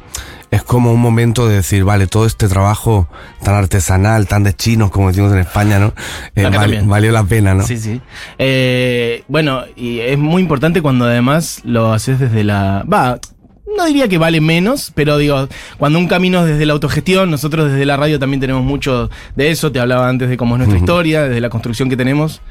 Es 0.51 0.63
como 0.63 0.91
un 0.91 0.99
momento 0.99 1.47
de 1.47 1.57
decir, 1.57 1.83
vale, 1.83 2.07
todo 2.07 2.25
este 2.25 2.47
trabajo 2.47 3.07
tan 3.43 3.53
artesanal, 3.53 4.27
tan 4.27 4.43
de 4.43 4.53
chinos, 4.55 4.89
como 4.89 5.09
decimos 5.09 5.31
en 5.31 5.39
España, 5.39 5.77
¿no? 5.77 5.93
Eh, 6.35 6.43
val- 6.49 6.81
valió 6.85 7.11
la 7.11 7.23
pena, 7.23 7.53
¿no? 7.53 7.63
Sí, 7.67 7.77
sí. 7.77 8.01
Eh, 8.39 9.23
bueno, 9.27 9.63
y 9.75 9.99
es 9.99 10.17
muy 10.17 10.41
importante 10.41 10.81
cuando 10.81 11.05
además 11.05 11.61
lo 11.65 11.93
haces 11.93 12.19
desde 12.19 12.43
la. 12.43 12.83
Va. 12.91 13.19
No 13.77 13.85
diría 13.85 14.07
que 14.07 14.17
vale 14.17 14.41
menos, 14.41 14.91
pero 14.95 15.19
digo, 15.19 15.47
cuando 15.77 15.99
un 15.99 16.07
camino 16.07 16.39
es 16.41 16.47
desde 16.47 16.65
la 16.65 16.73
autogestión, 16.73 17.29
nosotros 17.29 17.71
desde 17.71 17.85
la 17.85 17.97
radio 17.97 18.17
también 18.17 18.41
tenemos 18.41 18.63
mucho 18.63 19.11
de 19.35 19.51
eso, 19.51 19.71
te 19.71 19.79
hablaba 19.79 20.09
antes 20.09 20.27
de 20.27 20.37
cómo 20.37 20.55
es 20.55 20.59
nuestra 20.59 20.79
historia, 20.79 21.21
desde 21.25 21.39
la 21.39 21.49
construcción 21.49 21.87
que 21.87 21.95
tenemos, 21.95 22.41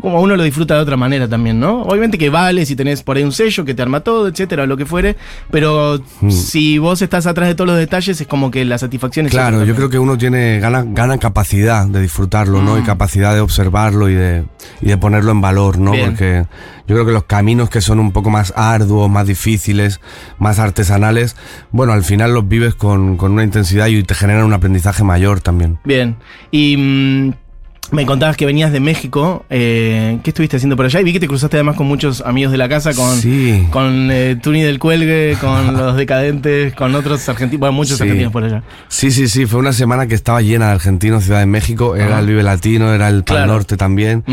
como 0.00 0.20
uno 0.22 0.36
lo 0.36 0.42
disfruta 0.42 0.74
de 0.74 0.80
otra 0.80 0.96
manera 0.96 1.28
también, 1.28 1.60
¿no? 1.60 1.82
Obviamente 1.82 2.16
que 2.18 2.30
vale 2.30 2.64
si 2.64 2.74
tenés 2.74 3.02
por 3.02 3.16
ahí 3.16 3.22
un 3.24 3.32
sello 3.32 3.64
que 3.64 3.74
te 3.74 3.82
arma 3.82 4.00
todo, 4.00 4.26
etcétera, 4.28 4.66
lo 4.66 4.76
que 4.76 4.86
fuere, 4.86 5.16
pero 5.50 6.00
Mm. 6.20 6.30
si 6.30 6.78
vos 6.78 7.02
estás 7.02 7.26
atrás 7.26 7.48
de 7.48 7.54
todos 7.54 7.68
los 7.68 7.76
detalles, 7.78 8.20
es 8.20 8.26
como 8.26 8.50
que 8.50 8.64
la 8.64 8.78
satisfacción 8.78 9.26
es 9.26 9.32
Claro, 9.32 9.64
yo 9.64 9.74
creo 9.74 9.90
que 9.90 9.98
uno 9.98 10.16
tiene 10.16 10.60
gana, 10.60 10.84
gana 10.86 11.18
capacidad 11.18 11.86
de 11.86 12.00
disfrutarlo, 12.00 12.62
¿no? 12.62 12.76
Mm. 12.76 12.80
Y 12.80 12.82
capacidad 12.82 13.34
de 13.34 13.40
observarlo 13.40 14.08
y 14.08 14.14
de, 14.14 14.44
y 14.80 14.86
de 14.88 14.96
ponerlo 14.96 15.32
en 15.32 15.40
valor, 15.40 15.78
¿no? 15.78 15.92
Bien. 15.92 16.06
Porque 16.10 16.46
yo 16.88 16.94
creo 16.96 17.06
que 17.06 17.12
los 17.12 17.24
caminos 17.24 17.68
que 17.70 17.80
son 17.80 17.98
un 18.00 18.12
poco 18.12 18.30
más 18.30 18.52
arduos, 18.56 19.10
más 19.10 19.26
difíciles, 19.26 20.00
más 20.38 20.58
artesanales, 20.58 21.36
bueno, 21.70 21.92
al 21.92 22.02
final 22.02 22.32
los 22.34 22.48
vives 22.48 22.74
con, 22.74 23.16
con 23.16 23.32
una 23.32 23.44
intensidad 23.44 23.86
y 23.88 24.02
te 24.02 24.14
generan 24.14 24.44
un 24.44 24.52
aprendizaje 24.54 25.04
mayor 25.04 25.40
también. 25.40 25.78
Bien. 25.84 26.16
Y 26.50 26.76
mm, 26.76 27.41
me 27.90 28.06
contabas 28.06 28.36
que 28.38 28.46
venías 28.46 28.72
de 28.72 28.80
México. 28.80 29.44
eh, 29.50 30.18
¿Qué 30.22 30.30
estuviste 30.30 30.56
haciendo 30.56 30.76
por 30.76 30.86
allá? 30.86 31.00
Y 31.00 31.04
vi 31.04 31.12
que 31.12 31.20
te 31.20 31.28
cruzaste 31.28 31.56
además 31.58 31.76
con 31.76 31.86
muchos 31.86 32.22
amigos 32.22 32.50
de 32.52 32.56
la 32.58 32.68
casa, 32.68 32.94
con, 32.94 33.14
Sí. 33.16 33.66
con 33.70 34.08
eh, 34.10 34.36
Tuni 34.42 34.62
del 34.62 34.78
Cuelgue, 34.78 35.36
con 35.40 35.76
los 35.76 35.96
decadentes, 35.96 36.74
con 36.74 36.94
otros 36.94 37.28
argentinos, 37.28 37.60
bueno, 37.60 37.72
muchos 37.72 37.98
Sí. 37.98 38.04
argentinos 38.04 38.32
por 38.32 38.44
allá. 38.44 38.62
Sí, 38.88 39.10
sí, 39.10 39.28
sí, 39.28 39.44
fue 39.46 39.60
una 39.60 39.72
semana 39.74 40.06
que 40.06 40.14
estaba 40.14 40.40
llena 40.40 40.68
de 40.68 40.72
argentinos, 40.72 41.24
Ciudad 41.24 41.40
de 41.40 41.46
México, 41.46 41.94
era 41.96 42.06
Ajá. 42.06 42.20
el 42.20 42.26
Vive 42.28 42.42
Latino, 42.42 42.94
era 42.94 43.08
el 43.08 43.24
Pal 43.24 43.36
Claro. 43.38 43.52
Norte 43.52 43.76
también. 43.76 44.24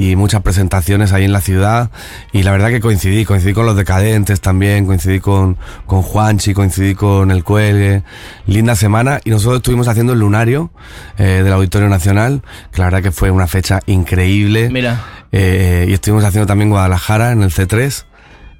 Y 0.00 0.16
muchas 0.16 0.40
presentaciones 0.40 1.12
ahí 1.12 1.24
en 1.24 1.32
la 1.32 1.42
ciudad, 1.42 1.90
y 2.32 2.42
la 2.42 2.52
verdad 2.52 2.68
que 2.70 2.80
coincidí, 2.80 3.26
coincidí 3.26 3.52
con 3.52 3.66
los 3.66 3.76
decadentes 3.76 4.40
también, 4.40 4.86
coincidí 4.86 5.20
con, 5.20 5.58
con 5.84 6.00
Juanchi, 6.00 6.54
coincidí 6.54 6.94
con 6.94 7.30
El 7.30 7.44
Cuelgue, 7.44 8.02
linda 8.46 8.74
semana, 8.76 9.20
y 9.24 9.30
nosotros 9.30 9.58
estuvimos 9.58 9.88
haciendo 9.88 10.14
el 10.14 10.20
lunario 10.20 10.70
eh, 11.18 11.42
del 11.44 11.52
Auditorio 11.52 11.90
Nacional, 11.90 12.40
que 12.72 12.78
la 12.78 12.86
verdad 12.86 13.02
que 13.02 13.12
fue 13.12 13.30
una 13.30 13.46
fecha 13.46 13.80
increíble, 13.84 14.70
Mira. 14.70 15.04
eh, 15.32 15.84
y 15.86 15.92
estuvimos 15.92 16.24
haciendo 16.24 16.46
también 16.46 16.70
Guadalajara 16.70 17.32
en 17.32 17.42
el 17.42 17.50
C3, 17.50 18.04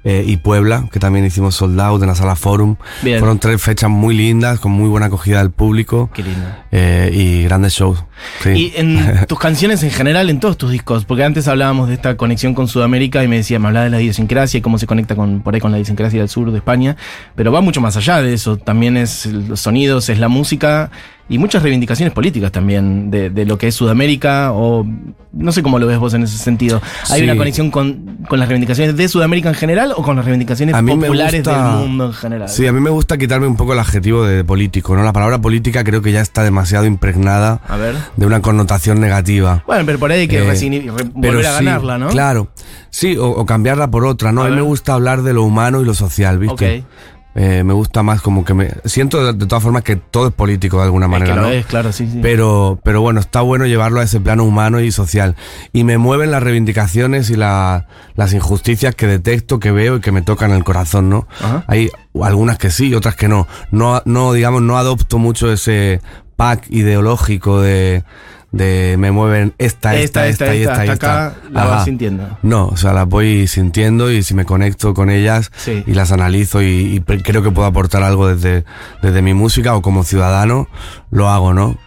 eh, 0.03 0.23
y 0.25 0.37
Puebla, 0.37 0.87
que 0.91 0.99
también 0.99 1.25
hicimos 1.25 1.55
sold 1.55 1.79
out 1.79 2.01
en 2.01 2.07
la 2.07 2.15
sala 2.15 2.35
Forum. 2.35 2.75
Bien. 3.01 3.19
Fueron 3.19 3.37
tres 3.39 3.61
fechas 3.61 3.89
muy 3.89 4.15
lindas, 4.15 4.59
con 4.59 4.71
muy 4.71 4.89
buena 4.89 5.05
acogida 5.07 5.39
del 5.39 5.51
público 5.51 6.09
Qué 6.13 6.23
lindo. 6.23 6.47
eh, 6.71 7.11
y 7.13 7.43
grandes 7.43 7.73
shows. 7.73 8.03
Sí. 8.41 8.49
Y 8.49 8.73
en 8.75 9.25
tus 9.27 9.37
canciones 9.39 9.83
en 9.83 9.91
general, 9.91 10.29
en 10.29 10.39
todos 10.39 10.57
tus 10.57 10.71
discos, 10.71 11.05
porque 11.05 11.23
antes 11.23 11.47
hablábamos 11.47 11.87
de 11.87 11.95
esta 11.95 12.17
conexión 12.17 12.53
con 12.53 12.67
Sudamérica 12.67 13.23
y 13.23 13.27
me 13.27 13.37
decía, 13.37 13.59
me 13.59 13.67
hablaba 13.67 13.83
de 13.85 13.91
la 13.91 14.01
idiosincrasia 14.01 14.57
y 14.57 14.61
cómo 14.61 14.77
se 14.77 14.87
conecta 14.87 15.15
con, 15.15 15.41
por 15.41 15.53
ahí 15.53 15.61
con 15.61 15.71
la 15.71 15.77
idiosincrasia 15.77 16.19
del 16.19 16.29
sur 16.29 16.51
de 16.51 16.57
España, 16.57 16.97
pero 17.35 17.51
va 17.51 17.61
mucho 17.61 17.81
más 17.81 17.95
allá 17.97 18.21
de 18.21 18.33
eso, 18.33 18.57
también 18.57 18.97
es 18.97 19.25
los 19.27 19.59
sonidos, 19.61 20.09
es 20.09 20.19
la 20.19 20.27
música 20.27 20.91
y 21.29 21.37
muchas 21.37 21.63
reivindicaciones 21.63 22.13
políticas 22.13 22.51
también 22.51 23.09
de, 23.09 23.29
de 23.29 23.45
lo 23.45 23.57
que 23.57 23.67
es 23.67 23.75
Sudamérica 23.75 24.51
o 24.51 24.85
no 25.33 25.51
sé 25.53 25.63
cómo 25.63 25.79
lo 25.79 25.87
ves 25.87 25.97
vos 25.97 26.13
en 26.13 26.23
ese 26.23 26.37
sentido. 26.37 26.81
¿Hay 27.09 27.19
Sí. 27.19 27.23
una 27.23 27.37
conexión 27.37 27.71
con, 27.71 28.17
con 28.27 28.37
las 28.37 28.49
reivindicaciones 28.49 28.97
de 28.97 29.07
Sudamérica 29.07 29.47
en 29.47 29.55
general 29.55 29.93
o 29.95 30.03
con 30.03 30.17
las 30.17 30.25
reivindicaciones 30.25 30.75
me 30.83 30.91
populares 30.95 31.41
gusta- 31.43 31.67
del 31.77 31.87
mundo 31.87 32.05
en 32.07 32.13
general? 32.13 32.49
Sí, 32.49 32.67
a 32.67 32.73
mí 32.73 32.81
me 32.81 32.89
gusta 32.89 33.17
quitarme 33.17 33.47
un 33.47 33.55
poco 33.55 33.71
el 33.73 33.79
adjetivo 33.79 34.25
de 34.25 34.43
político, 34.43 34.93
¿no? 34.95 35.03
La 35.03 35.13
palabra 35.13 35.39
política 35.39 35.83
creo 35.85 36.01
que 36.01 36.11
ya 36.11 36.19
está 36.19 36.43
demasiado 36.43 36.85
impregnada 36.85 37.61
A 37.67 37.77
ver. 37.77 37.95
de 38.17 38.25
una 38.25 38.41
connotación 38.41 38.99
negativa. 38.99 39.63
Bueno, 39.65 39.85
pero 39.85 39.99
por 39.99 40.11
ahí 40.11 40.21
hay 40.21 40.27
que 40.27 40.39
Eh, 40.39 40.91
volver 41.13 41.45
a 41.45 41.57
sí, 41.59 41.63
ganarla, 41.65 41.97
¿no? 41.97 42.09
Claro. 42.09 42.49
Sí, 42.89 43.15
o, 43.15 43.29
o 43.29 43.45
cambiarla 43.45 43.89
por 43.89 44.05
otra, 44.05 44.33
¿no? 44.33 44.41
A 44.41 44.45
A, 44.45 44.49
mí 44.49 44.55
me 44.55 44.61
ver. 44.61 44.67
gusta 44.67 44.93
hablar 44.93 45.21
de 45.21 45.33
lo 45.33 45.43
humano 45.43 45.81
y 45.81 45.85
lo 45.85 45.93
social, 45.93 46.39
¿viste? 46.39 46.79
Ok. 46.79 46.85
Eh, 47.33 47.63
me 47.63 47.73
gusta 47.73 48.03
más 48.03 48.21
como 48.21 48.43
que 48.43 48.53
me... 48.53 48.71
Siento 48.83 49.23
de, 49.25 49.31
de 49.31 49.45
todas 49.45 49.63
formas 49.63 49.83
que 49.83 49.95
todo 49.95 50.27
es 50.27 50.33
político 50.33 50.77
de 50.77 50.83
alguna 50.83 51.05
Es 51.05 51.11
manera, 51.11 51.33
que 51.33 51.39
lo 51.39 51.47
¿no? 51.47 51.53
es, 51.53 51.65
claro, 51.65 51.93
sí, 51.93 52.05
sí. 52.11 52.19
Pero, 52.21 52.77
pero 52.83 52.99
bueno, 53.01 53.21
está 53.21 53.39
bueno 53.39 53.65
llevarlo 53.65 54.01
a 54.01 54.03
ese 54.03 54.19
plano 54.19 54.43
humano 54.43 54.81
y 54.81 54.91
social. 54.91 55.37
Y 55.71 55.85
me 55.85 55.97
mueven 55.97 56.29
las 56.31 56.43
reivindicaciones 56.43 57.29
y 57.29 57.35
la- 57.37 57.87
las 58.15 58.33
injusticias 58.33 58.95
que 58.95 59.07
detecto, 59.07 59.59
que 59.59 59.71
veo 59.71 59.95
y 59.97 60.01
que 60.01 60.11
me 60.11 60.21
tocan 60.21 60.51
el 60.51 60.65
corazón, 60.65 61.09
¿no? 61.09 61.27
Ajá. 61.41 61.63
Hay 61.67 61.89
algunas 62.21 62.57
que 62.57 62.69
sí, 62.69 62.93
otras 62.93 63.15
que 63.15 63.29
no. 63.29 63.47
No, 63.71 64.01
no 64.03 64.33
digamos, 64.33 64.61
no 64.61 64.77
adopto 64.77 65.17
mucho 65.17 65.51
ese 65.53 66.01
pack 66.35 66.65
ideológico 66.69 67.61
de, 67.61 68.03
de 68.51 68.95
me 68.99 69.11
mueven 69.11 69.53
esta, 69.57 69.95
esta, 69.95 70.27
esta, 70.27 70.53
y 70.55 70.63
esta, 70.63 70.85
y 70.85 70.89
esta. 70.89 71.35
la 71.51 71.61
Ajá. 71.61 71.69
vas 71.69 71.85
sintiendo. 71.85 72.37
No, 72.41 72.67
o 72.67 72.75
sea, 72.77 72.91
las 72.93 73.07
voy 73.07 73.47
sintiendo 73.47 74.11
y 74.11 74.23
si 74.23 74.33
me 74.33 74.43
conecto 74.45 74.93
con 74.93 75.09
ellas 75.09 75.51
Sí. 75.55 75.83
y 75.87 75.93
las 75.93 76.11
analizo 76.11 76.61
y, 76.61 77.01
creo 77.23 77.43
que 77.43 77.51
puedo 77.51 77.67
aportar 77.67 78.03
algo 78.03 78.27
desde, 78.27 78.65
desde 79.01 79.21
mi 79.21 79.33
música 79.33 79.73
o 79.75 79.81
como 79.81 80.03
ciudadano, 80.03 80.67
lo 81.11 81.29
hago, 81.29 81.53
¿no? 81.53 81.77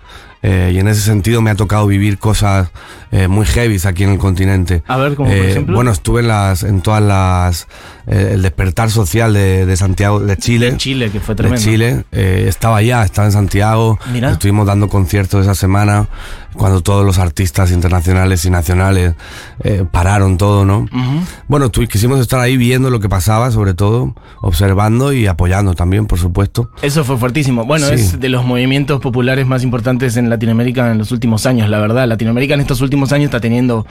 Eh, 0.46 0.72
y 0.74 0.78
en 0.78 0.88
ese 0.88 1.00
sentido 1.00 1.40
me 1.40 1.50
ha 1.50 1.54
tocado 1.54 1.86
vivir 1.86 2.18
cosas 2.18 2.70
eh, 3.12 3.28
muy 3.28 3.46
heavies 3.46 3.86
aquí 3.86 4.04
en 4.04 4.10
el 4.10 4.18
continente. 4.18 4.82
A 4.86 4.98
ver, 4.98 5.14
como 5.14 5.30
por 5.30 5.38
Eh, 5.38 5.50
ejemplo. 5.52 5.74
Bueno, 5.74 5.90
estuve 5.90 6.20
en, 6.20 6.28
las, 6.28 6.64
en 6.64 6.82
todas 6.82 7.02
las, 7.02 7.66
eh, 8.06 8.30
el 8.34 8.42
despertar 8.42 8.90
social 8.90 9.32
de, 9.32 9.66
de 9.66 9.76
Santiago, 9.76 10.20
de 10.20 10.36
Chile. 10.36 10.68
En 10.68 10.76
Chile, 10.78 11.10
que 11.10 11.20
fue 11.20 11.34
de 11.34 11.42
tremendo. 11.42 11.62
Chile, 11.64 12.04
eh, 12.12 12.46
estaba 12.48 12.78
allá, 12.78 13.04
estaba 13.04 13.26
en 13.26 13.32
Santiago, 13.32 13.98
estuvimos 14.30 14.66
dando 14.66 14.88
conciertos 14.88 15.42
esa 15.42 15.54
semana, 15.54 16.08
cuando 16.54 16.82
todos 16.82 17.04
los 17.04 17.18
artistas 17.18 17.72
internacionales 17.72 18.44
y 18.44 18.50
nacionales 18.50 19.14
eh, 19.64 19.84
pararon 19.90 20.36
todo, 20.38 20.64
¿no? 20.64 20.86
Bueno, 21.48 21.68
tu- 21.70 21.84
quisimos 21.88 22.20
estar 22.20 22.38
ahí 22.40 22.56
viendo 22.56 22.90
lo 22.90 23.00
que 23.00 23.08
pasaba, 23.08 23.50
sobre 23.50 23.74
todo, 23.74 24.14
observando 24.40 25.12
y 25.12 25.26
apoyando 25.26 25.74
también, 25.74 26.06
por 26.06 26.18
supuesto. 26.18 26.70
Eso 26.82 27.02
fue 27.04 27.16
fuertísimo. 27.18 27.64
Bueno, 27.64 27.88
Sí. 27.88 27.94
es 27.94 28.20
de 28.20 28.28
los 28.28 28.44
movimientos 28.44 29.00
populares 29.00 29.46
más 29.46 29.62
importantes 29.64 30.16
en 30.16 30.30
Latinoamérica 30.30 30.92
en 30.92 30.98
los 30.98 31.10
últimos 31.10 31.44
años, 31.46 31.68
la 31.68 31.80
verdad. 31.80 32.06
Latinoamérica 32.06 32.54
en 32.54 32.60
estos 32.60 32.80
últimos 32.80 33.12
años 33.12 33.24
está 33.26 33.40
teniendo, 33.40 33.84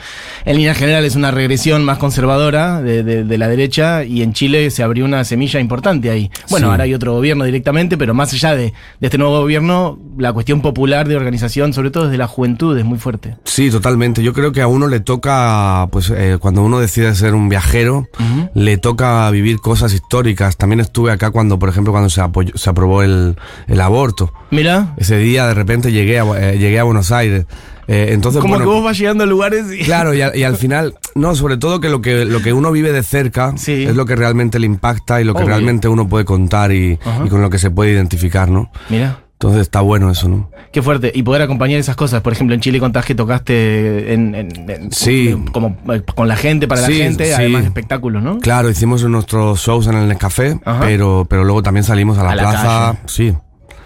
en 0.46 0.56
líneas 0.56 0.78
generales, 0.78 1.16
una 1.18 1.32
regresión 1.32 1.84
más 1.84 1.98
conservadora 1.98 2.82
de, 2.82 3.04
de- 3.04 3.24
de 3.26 3.38
la 3.38 3.48
derecha 3.50 4.03
y 4.04 4.22
en 4.22 4.34
Chile 4.34 4.70
se 4.72 4.84
abrió 4.84 5.06
una 5.06 5.24
semilla 5.24 5.60
importante 5.60 6.10
ahí. 6.10 6.30
Bueno, 6.50 6.68
Sí. 6.68 6.72
ahora 6.72 6.84
hay 6.86 6.94
otro 6.94 7.14
gobierno 7.14 7.44
directamente, 7.46 7.98
pero 7.98 8.14
más 8.14 8.34
allá 8.34 8.56
de, 8.56 8.66
de 9.00 9.08
este 9.08 9.18
nuevo 9.18 9.40
gobierno, 9.42 9.98
la 10.18 10.32
cuestión 10.34 10.62
popular 10.62 11.08
de 11.08 11.16
organización, 11.16 11.74
sobre 11.74 11.92
todo 11.92 12.06
desde 12.06 12.18
la 12.18 12.28
juventud, 12.28 12.78
es 12.78 12.86
muy 12.86 12.98
fuerte. 13.00 13.36
Sí, 13.46 13.70
totalmente. 13.70 14.24
Yo 14.24 14.34
creo 14.34 14.52
que 14.52 14.62
a 14.62 14.68
uno 14.68 14.88
le 14.88 15.00
toca, 15.00 15.88
pues 15.92 16.10
eh, 16.10 16.38
cuando 16.40 16.64
uno 16.64 16.80
decide 16.80 17.14
ser 17.16 17.34
un 17.36 17.50
viajero, 17.50 18.08
le 18.54 18.78
toca 18.78 19.30
vivir 19.32 19.60
cosas 19.60 19.94
históricas. 19.94 20.58
También 20.58 20.80
estuve 20.80 21.12
acá 21.12 21.32
cuando, 21.32 21.60
por 21.60 21.70
ejemplo, 21.70 21.92
cuando 21.94 22.10
se, 22.10 22.22
apoyó- 22.22 22.56
se 22.56 22.70
aprobó 22.70 23.04
el, 23.04 23.36
el 23.68 23.82
aborto. 23.82 24.32
Mira, 24.52 24.94
Ese 24.98 25.18
día 25.18 25.48
de 25.48 25.54
repente 25.54 25.92
llegué 25.92 26.20
a, 26.20 26.24
eh, 26.38 26.58
llegué 26.58 26.80
a 26.80 26.84
Buenos 26.84 27.12
Aires. 27.12 27.46
Eh, 27.88 28.08
entonces, 28.12 28.42
como 28.42 28.54
bueno, 28.56 28.66
que 28.70 28.76
vos 28.76 28.84
vas 28.84 28.98
llegando 28.98 29.24
a 29.24 29.28
lugares 29.28 29.66
y... 29.74 29.84
Claro, 29.84 30.14
y, 30.14 30.22
al- 30.22 30.36
y 30.36 30.44
al 30.44 30.56
final, 30.56 30.96
no, 31.16 31.36
sobre 31.36 31.58
todo 31.58 31.80
que 31.82 31.90
lo 31.90 32.02
que 32.02 32.26
lo 32.26 32.42
que 32.42 32.54
uno 32.54 32.72
vive 32.72 32.92
de 32.92 33.04
cerca 33.04 33.54
Sí. 33.58 33.84
es 33.84 33.96
lo 33.96 34.06
que 34.06 34.16
realmente 34.16 34.60
le 34.60 34.66
impacta 34.68 35.20
y 35.22 35.24
lo 35.24 35.34
que 35.34 35.40
Obvio. 35.40 35.50
realmente 35.50 35.88
uno 35.88 36.08
puede 36.08 36.26
contar 36.26 36.72
y, 36.72 36.98
con 37.30 37.42
lo 37.42 37.50
que 37.50 37.58
se 37.60 37.72
puede 37.72 37.92
identificar, 37.92 38.50
¿no? 38.50 38.72
Mira. 38.90 39.20
Entonces 39.34 39.64
está 39.64 39.82
bueno 39.82 40.10
eso, 40.10 40.30
¿no? 40.30 40.50
Qué 40.72 40.82
fuerte. 40.82 41.12
Y 41.14 41.22
poder 41.24 41.42
acompañar 41.42 41.78
esas 41.78 41.98
cosas. 41.98 42.22
Por 42.22 42.32
ejemplo, 42.32 42.54
en 42.56 42.62
Chile 42.62 42.80
contás 42.80 43.04
que 43.06 43.14
tocaste 43.14 44.14
en, 44.14 44.34
en- 44.36 44.70
en- 44.70 44.92
Sí. 44.94 45.36
como 45.52 45.76
eh, 45.94 46.02
con 46.16 46.30
la 46.30 46.38
gente, 46.38 46.66
para 46.68 46.86
Sí, 46.86 46.98
la 46.98 47.04
gente, 47.04 47.26
sí. 47.26 47.32
además 47.34 47.64
de 47.64 47.68
espectáculos, 47.68 48.24
¿no? 48.24 48.40
Claro, 48.40 48.70
hicimos 48.70 49.04
nuestros 49.04 49.60
shows 49.60 49.88
en 49.88 49.96
el 49.96 50.08
Nescafé, 50.08 50.58
Ajá. 50.64 50.80
pero, 50.86 51.26
pero 51.30 51.44
luego 51.44 51.62
también 51.62 51.84
salimos 51.84 52.18
a 52.18 52.24
la 52.24 52.32
A 52.32 52.36
la 52.36 52.42
plaza. 52.44 52.64
calle. 52.94 53.00
Sí, 53.08 53.34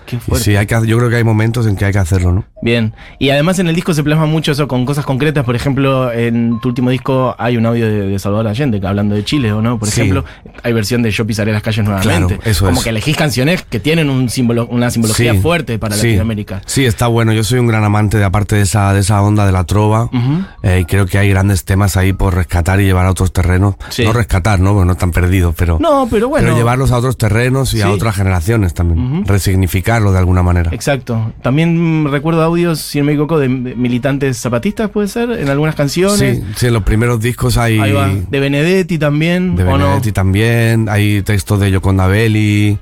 Qué 0.08 0.16
y 0.16 0.20
fuerte. 0.20 0.44
sí, 0.44 0.56
hay 0.56 0.66
que, 0.66 0.76
yo 0.88 0.98
creo 0.98 1.10
que 1.10 1.18
hay 1.18 1.24
momentos 1.24 1.68
en 1.68 1.76
que 1.76 1.86
hay 1.86 1.92
que 1.94 2.00
hacerlo, 2.00 2.32
¿no? 2.34 2.46
Bien. 2.64 2.94
Y 3.20 3.30
además 3.30 3.60
en 3.60 3.68
el 3.68 3.76
disco 3.76 3.94
se 3.94 4.04
plasma 4.04 4.26
mucho 4.26 4.54
eso 4.54 4.68
con 4.68 4.86
cosas 4.86 5.06
concretas. 5.06 5.44
Por 5.46 5.56
ejemplo, 5.56 6.12
en 6.12 6.60
tu 6.60 6.70
último 6.70 6.90
disco 6.90 7.36
hay 7.38 7.56
un 7.58 7.66
audio 7.68 7.86
de, 7.86 8.08
de 8.08 8.18
Salvador 8.20 8.48
Allende 8.48 8.82
hablando 8.88 9.14
de 9.14 9.24
Chile, 9.24 9.52
¿o 9.52 9.62
no? 9.62 9.78
Por 9.78 9.90
Sí. 9.90 10.02
ejemplo, 10.02 10.26
hay 10.64 10.74
versión 10.74 11.04
de 11.04 11.12
Yo 11.12 11.28
pisaré 11.28 11.52
las 11.52 11.62
calles 11.62 11.86
nuevamente. 11.86 12.36
Claro, 12.38 12.50
eso 12.50 12.66
Como 12.66 12.80
es. 12.80 12.84
que 12.84 12.90
elegís 12.90 13.16
canciones 13.16 13.62
que 13.64 13.80
tienen 13.80 14.10
un 14.10 14.30
símbolo, 14.30 14.66
una 14.68 14.90
simbología 14.90 15.34
Sí, 15.34 15.40
fuerte 15.40 15.78
para. 15.78 15.96
Latinoamérica. 15.96 16.62
Sí, 16.66 16.86
está 16.86 17.08
bueno. 17.08 17.34
Yo 17.34 17.44
soy 17.44 17.60
un 17.60 17.68
gran 17.68 17.84
amante 17.84 18.18
de 18.18 18.24
aparte 18.24 18.56
de 18.56 18.62
esa, 18.64 18.94
de 18.94 19.02
esa 19.02 19.22
onda 19.22 19.46
de 19.46 19.52
la 19.52 19.66
trova. 19.66 20.10
Eh, 20.64 20.80
y 20.82 20.86
creo 20.86 21.06
que 21.06 21.18
hay 21.18 21.30
grandes 21.30 21.64
temas 21.66 21.98
ahí 21.98 22.14
por 22.14 22.34
rescatar 22.34 22.80
y 22.82 22.86
llevar 22.86 23.06
a 23.06 23.12
otros 23.12 23.32
terrenos. 23.34 23.76
No 24.04 24.14
rescatar, 24.14 24.60
¿no? 24.60 24.72
Porque 24.74 24.86
no 24.86 24.92
están 24.94 25.12
perdidos, 25.12 25.54
pero, 25.58 25.78
No, 25.80 26.08
pero 26.10 26.30
bueno. 26.30 26.46
pero 26.48 26.58
llevarlos 26.58 26.92
a 26.92 26.98
otros 26.98 27.18
terrenos 27.18 27.74
y 27.74 27.82
a 27.82 27.90
otras 27.92 28.16
generaciones 28.16 28.74
también. 28.74 29.18
Ujú. 29.18 29.24
Resignificarlo 29.98 30.12
de 30.12 30.20
alguna 30.20 30.44
manera. 30.44 30.72
Exacto. 30.74 31.34
También 31.42 32.04
mm, 32.04 32.08
recuerdo 32.08 32.42
audios, 32.44 32.80
si 32.80 33.00
no 33.00 33.06
me 33.06 33.14
equivoco, 33.14 33.40
de 33.40 33.50
militantes 33.50 34.38
zapatistas, 34.38 34.90
puede 34.90 35.08
ser, 35.08 35.32
en 35.32 35.50
algunas 35.50 35.76
canciones. 35.76 36.38
Sí, 36.38 36.44
sí, 36.56 36.68
en 36.68 36.74
los 36.74 36.84
primeros 36.84 37.20
discos 37.20 37.58
hay. 37.58 37.80
Ahí 37.80 37.92
va. 37.92 38.10
De 38.10 38.40
Benedetti 38.40 38.98
también, 38.98 39.56
de. 39.56 39.64
Benedetti 39.64 40.12
también, 40.12 40.88
hay 40.90 41.22
textos 41.22 41.60
de 41.60 41.72
Yoconda 41.72 42.08
Belli. 42.08 42.78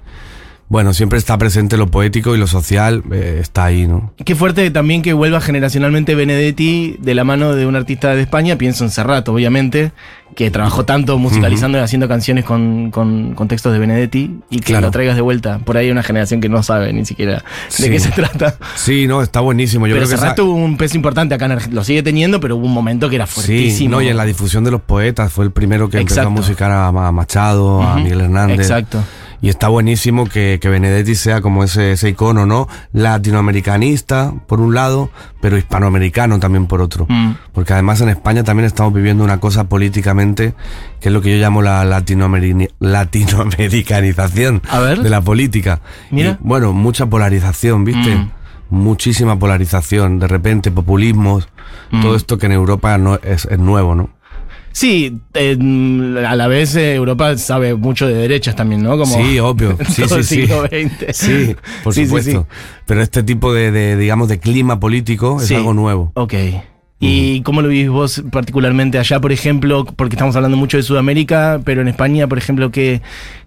Bueno, 0.75 0.93
siempre 0.93 1.17
está 1.17 1.37
presente 1.37 1.77
lo 1.77 1.87
poético 1.87 2.35
y 2.35 2.37
lo 2.37 2.47
social, 2.47 3.01
eh, 3.09 3.37
está 3.39 3.63
ahí, 3.63 3.87
¿no? 3.87 4.11
Qué 4.25 4.35
fuerte 4.35 4.69
también 4.71 5.01
que 5.01 5.13
vuelva 5.13 5.39
generacionalmente 5.39 6.15
Benedetti 6.15 6.97
de 6.99 7.15
la 7.15 7.23
mano 7.23 7.55
de 7.55 7.65
un 7.65 7.77
artista 7.77 8.13
de 8.13 8.21
España, 8.21 8.57
pienso 8.57 8.83
en 8.83 8.89
Serrato, 8.89 9.31
obviamente, 9.31 9.93
que 10.35 10.51
trabajó 10.51 10.83
tanto 10.83 11.17
musicalizando 11.17 11.77
y 11.77 11.81
haciendo 11.81 12.09
canciones 12.09 12.43
con, 12.43 12.91
con, 12.91 13.35
con 13.35 13.47
textos 13.47 13.71
de 13.71 13.79
Benedetti 13.79 14.41
y 14.49 14.59
que 14.59 14.65
Claro. 14.73 14.87
lo 14.87 14.91
traigas 14.91 15.15
de 15.15 15.21
vuelta. 15.21 15.59
Por 15.59 15.77
ahí 15.77 15.85
hay 15.85 15.91
una 15.93 16.03
generación 16.03 16.41
que 16.41 16.49
no 16.49 16.61
sabe 16.61 16.91
ni 16.91 17.05
siquiera 17.05 17.35
de 17.35 17.41
Sí. 17.69 17.89
qué 17.89 17.99
se 18.01 18.09
trata. 18.11 18.57
Sí, 18.75 19.07
no, 19.07 19.21
está 19.21 19.39
buenísimo. 19.39 19.87
Yo 19.87 19.95
pero 19.95 20.07
creo 20.07 20.17
que 20.17 20.19
Serrat 20.21 20.35
tuvo 20.35 20.55
un 20.55 20.75
peso 20.75 20.97
importante 20.97 21.35
acá 21.35 21.45
en 21.45 21.53
Argentina. 21.53 21.79
Lo 21.79 21.85
sigue 21.85 22.03
teniendo, 22.03 22.41
pero 22.41 22.57
hubo 22.57 22.65
un 22.65 22.73
momento 22.73 23.09
que 23.09 23.15
era 23.15 23.27
Sí, 23.27 23.33
fuertísimo. 23.35 23.91
no, 23.91 24.01
y 24.01 24.09
en 24.09 24.17
la 24.17 24.25
difusión 24.25 24.65
de 24.65 24.71
los 24.71 24.81
poetas 24.81 25.31
fue 25.31 25.45
el 25.45 25.51
primero 25.51 25.89
que 25.89 25.99
empezó 25.99 26.19
a 26.23 26.29
musicar 26.29 26.69
a, 26.69 26.91
Machado, 27.13 27.81
a. 27.81 27.95
Miguel 27.95 28.19
Hernández. 28.19 28.59
Exacto. 28.59 29.01
Y 29.45 29.49
está 29.49 29.67
buenísimo 29.67 30.25
que, 30.25 30.57
que 30.59 30.69
Benedetti 30.69 31.13
sea 31.13 31.39
como 31.39 31.63
ese, 31.63 31.91
ese 31.91 32.09
icono, 32.09 32.47
¿no? 32.47 32.67
Latinoamericanista, 32.93 34.33
por 34.47 34.59
un 34.59 34.73
lado, 34.73 35.11
pero 35.39 35.55
hispanoamericano 35.55 36.39
también 36.39 36.65
por 36.65 36.81
otro. 36.81 37.05
Mm. 37.07 37.33
Porque 37.53 37.73
además 37.73 38.01
en 38.01 38.09
España 38.09 38.43
también 38.43 38.65
estamos 38.65 38.91
viviendo 38.91 39.23
una 39.23 39.39
cosa 39.39 39.65
políticamente 39.69 40.55
que 40.99 41.09
es 41.09 41.13
lo 41.13 41.21
que 41.21 41.29
yo 41.29 41.37
llamo 41.39 41.61
la 41.61 41.85
latinoameri- 41.85 42.71
latinoamericanización 42.79 44.63
A 44.67 44.79
ver. 44.79 45.01
de 45.03 45.09
la 45.11 45.21
política. 45.21 45.79
Mira. 46.09 46.31
Y, 46.31 46.37
bueno, 46.39 46.73
mucha 46.73 47.05
polarización, 47.05 47.85
¿viste? 47.85 48.15
Mm. 48.15 48.31
Muchísima 48.71 49.37
polarización, 49.37 50.17
de 50.17 50.27
repente 50.27 50.71
populismos, 50.71 51.47
Mm. 51.91 52.01
todo 52.01 52.15
esto 52.15 52.39
que 52.39 52.47
en 52.47 52.51
Europa 52.53 52.97
no 52.97 53.19
es, 53.21 53.45
es 53.45 53.59
nuevo, 53.59 53.93
¿no? 53.93 54.09
Sí, 54.75 55.21
eh, 55.35 55.57
a 56.27 56.35
la 56.35 56.47
vez 56.47 56.75
eh, 56.75 56.95
Europa 56.95 57.37
sabe 57.37 57.75
mucho 57.75 58.07
de 58.07 58.13
derechas 58.15 58.57
también, 58.57 58.83
¿no? 58.83 58.97
Como 58.97 59.15
Sí, 59.15 59.39
obvio. 59.39 59.77
Sí, 59.89 60.01
todo 60.01 60.09
sí, 60.09 60.15
el 60.15 60.23
sí. 60.25 60.35
siglo 60.35 60.63
XX. 60.65 61.17
Sí, 61.17 61.55
por 61.81 61.93
Sí, 61.93 62.01
sí, 62.01 62.05
supuesto. 62.07 62.45
Pero 62.85 63.01
este 63.01 63.23
tipo 63.23 63.53
de, 63.53 63.71
de, 63.71 63.95
digamos, 63.95 64.27
de 64.27 64.37
clima 64.39 64.77
político 64.77 65.41
es 65.41 65.49
algo 65.53 65.73
nuevo. 65.73 66.11
Ok. 66.15 66.33
¿Y 66.97 67.41
cómo 67.41 67.61
lo 67.61 67.67
vivís 67.67 67.89
vos 67.89 68.23
particularmente 68.31 68.97
allá, 68.97 69.19
por 69.19 69.33
ejemplo? 69.33 69.83
Porque 69.83 70.15
estamos 70.15 70.33
hablando 70.37 70.55
mucho 70.55 70.77
de 70.77 70.83
Sudamérica, 70.83 71.59
pero 71.65 71.81
en 71.81 71.89
España, 71.89 72.25
por 72.27 72.37
ejemplo, 72.37 72.71
¿qué, 72.71 73.01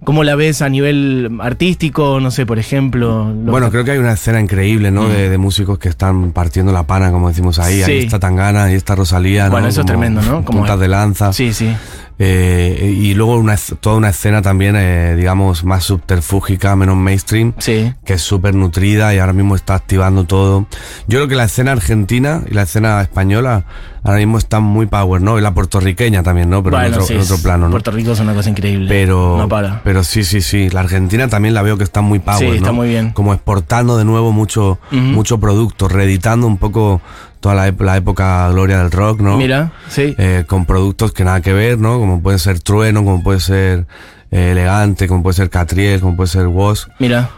¿cómo 0.05 0.23
la 0.23 0.35
ves 0.35 0.61
a 0.61 0.69
nivel 0.69 1.31
artístico? 1.41 2.21
No 2.21 2.31
sé, 2.31 2.45
por 2.45 2.59
ejemplo. 2.59 3.33
lo 3.33 3.51
Bueno, 3.51 3.67
que- 3.69 3.73
creo 3.73 3.85
que 3.85 3.91
hay 3.93 3.99
una 3.99 4.13
escena 4.13 4.39
increíble, 4.41 4.91
¿no? 4.91 5.09
De, 5.09 5.31
de 5.31 5.39
músicos 5.39 5.79
que 5.79 5.89
están 5.89 6.33
partiendo 6.33 6.73
la 6.73 6.83
pana, 6.83 7.11
como 7.11 7.29
decimos 7.29 7.59
ahí. 7.59 7.83
Sí. 7.83 7.91
Ahí 7.91 7.99
está 8.01 8.19
Tangana, 8.19 8.65
ahí 8.65 8.75
está 8.75 8.95
Rosalía, 8.95 9.47
¿no? 9.47 9.53
Bueno, 9.53 9.69
eso 9.69 9.81
es 9.81 9.87
tremendo, 9.87 10.21
¿no? 10.21 10.45
Como- 10.45 10.59
puntas 10.61 10.79
de 10.79 10.89
lanza. 10.89 11.33
Sí, 11.33 11.55
sí. 11.55 11.75
Eh, 12.19 12.95
y 12.97 13.15
luego 13.15 13.37
una, 13.37 13.57
toda 13.81 13.97
una 13.97 14.09
escena 14.09 14.43
también, 14.43 14.75
eh, 14.77 15.15
digamos, 15.17 15.65
más 15.65 15.85
subterfúgica, 15.85 16.75
menos 16.77 16.97
mainstream. 16.97 17.55
Sí. 17.59 17.95
que 18.05 18.15
es 18.15 18.23
súper 18.23 18.55
nutrida 18.55 19.15
y 19.15 19.19
ahora 19.19 19.33
mismo 19.33 19.55
está 19.55 19.75
activando 19.75 20.25
todo. 20.25 20.67
Yo 21.07 21.19
creo 21.19 21.29
que 21.29 21.37
la 21.37 21.45
escena 21.45 21.73
argentina 21.73 22.43
y 22.51 22.55
la 22.55 22.63
escena 22.63 23.01
española 23.01 23.65
ahora 24.09 24.21
mismo 24.21 24.39
están 24.39 24.63
muy 24.63 24.87
power, 24.87 25.21
¿no? 25.21 25.39
Y 25.39 25.43
la 25.43 25.53
puertorriqueña 25.53 26.23
también, 26.23 26.49
¿no? 26.49 26.63
Pero 26.63 26.77
en, 26.77 26.83
Bueno, 26.83 26.97
otro, 26.97 27.07
sí, 27.07 27.15
en 27.15 27.21
otro 27.21 27.37
plano, 27.39 27.67
¿no? 27.67 27.71
Puerto 27.73 27.91
Rico 27.91 28.13
es 28.13 28.21
una 28.21 28.33
cosa 28.33 28.49
increíble. 28.49 28.87
Pero, 28.89 29.37
No 29.37 29.49
para. 29.49 29.83
pero 29.85 30.03
sí, 30.03 30.25
sí, 30.25 30.41
sí. 30.41 30.71
La 30.71 30.81
Argentina 30.81 31.29
también 31.29 31.53
la 31.55 31.63
veo 31.63 31.77
que 31.77 31.85
está 31.85 32.01
muy 32.01 32.19
power, 32.19 32.39
Sí, 32.39 32.47
está 32.57 32.69
¿no? 32.69 32.73
muy 32.75 32.89
bien. 32.89 33.11
Como 33.11 33.35
exportando 33.35 33.99
de 33.99 34.05
nuevo 34.07 34.33
mucho, 34.33 34.79
mucho 34.91 35.39
producto, 35.39 35.89
reeditando 35.89 36.47
un 36.47 36.57
poco 36.57 37.01
toda 37.41 37.55
la, 37.55 37.73
la 37.79 37.97
época 37.97 38.49
gloria 38.51 38.79
del 38.79 38.91
rock, 38.91 39.21
¿no? 39.21 39.37
Mira, 39.37 39.73
sí. 39.89 40.15
Eh, 40.19 40.45
con 40.47 40.65
productos 40.65 41.13
que 41.13 41.25
nada 41.25 41.41
que 41.43 41.53
ver, 41.53 41.79
¿no? 41.79 41.99
Como 41.99 42.23
puede 42.23 42.39
ser 42.39 42.61
Trueno, 42.61 43.05
como 43.05 43.23
puede 43.23 43.41
ser 43.41 43.87
eh, 44.31 44.53
Elegante, 44.53 45.07
como 45.07 45.23
puede 45.23 45.35
ser 45.35 45.51
Catriel, 45.51 46.01
como 46.01 46.17
puede 46.17 46.29
ser 46.29 46.47
Woz, 46.47 46.89
Mira. 46.99 47.31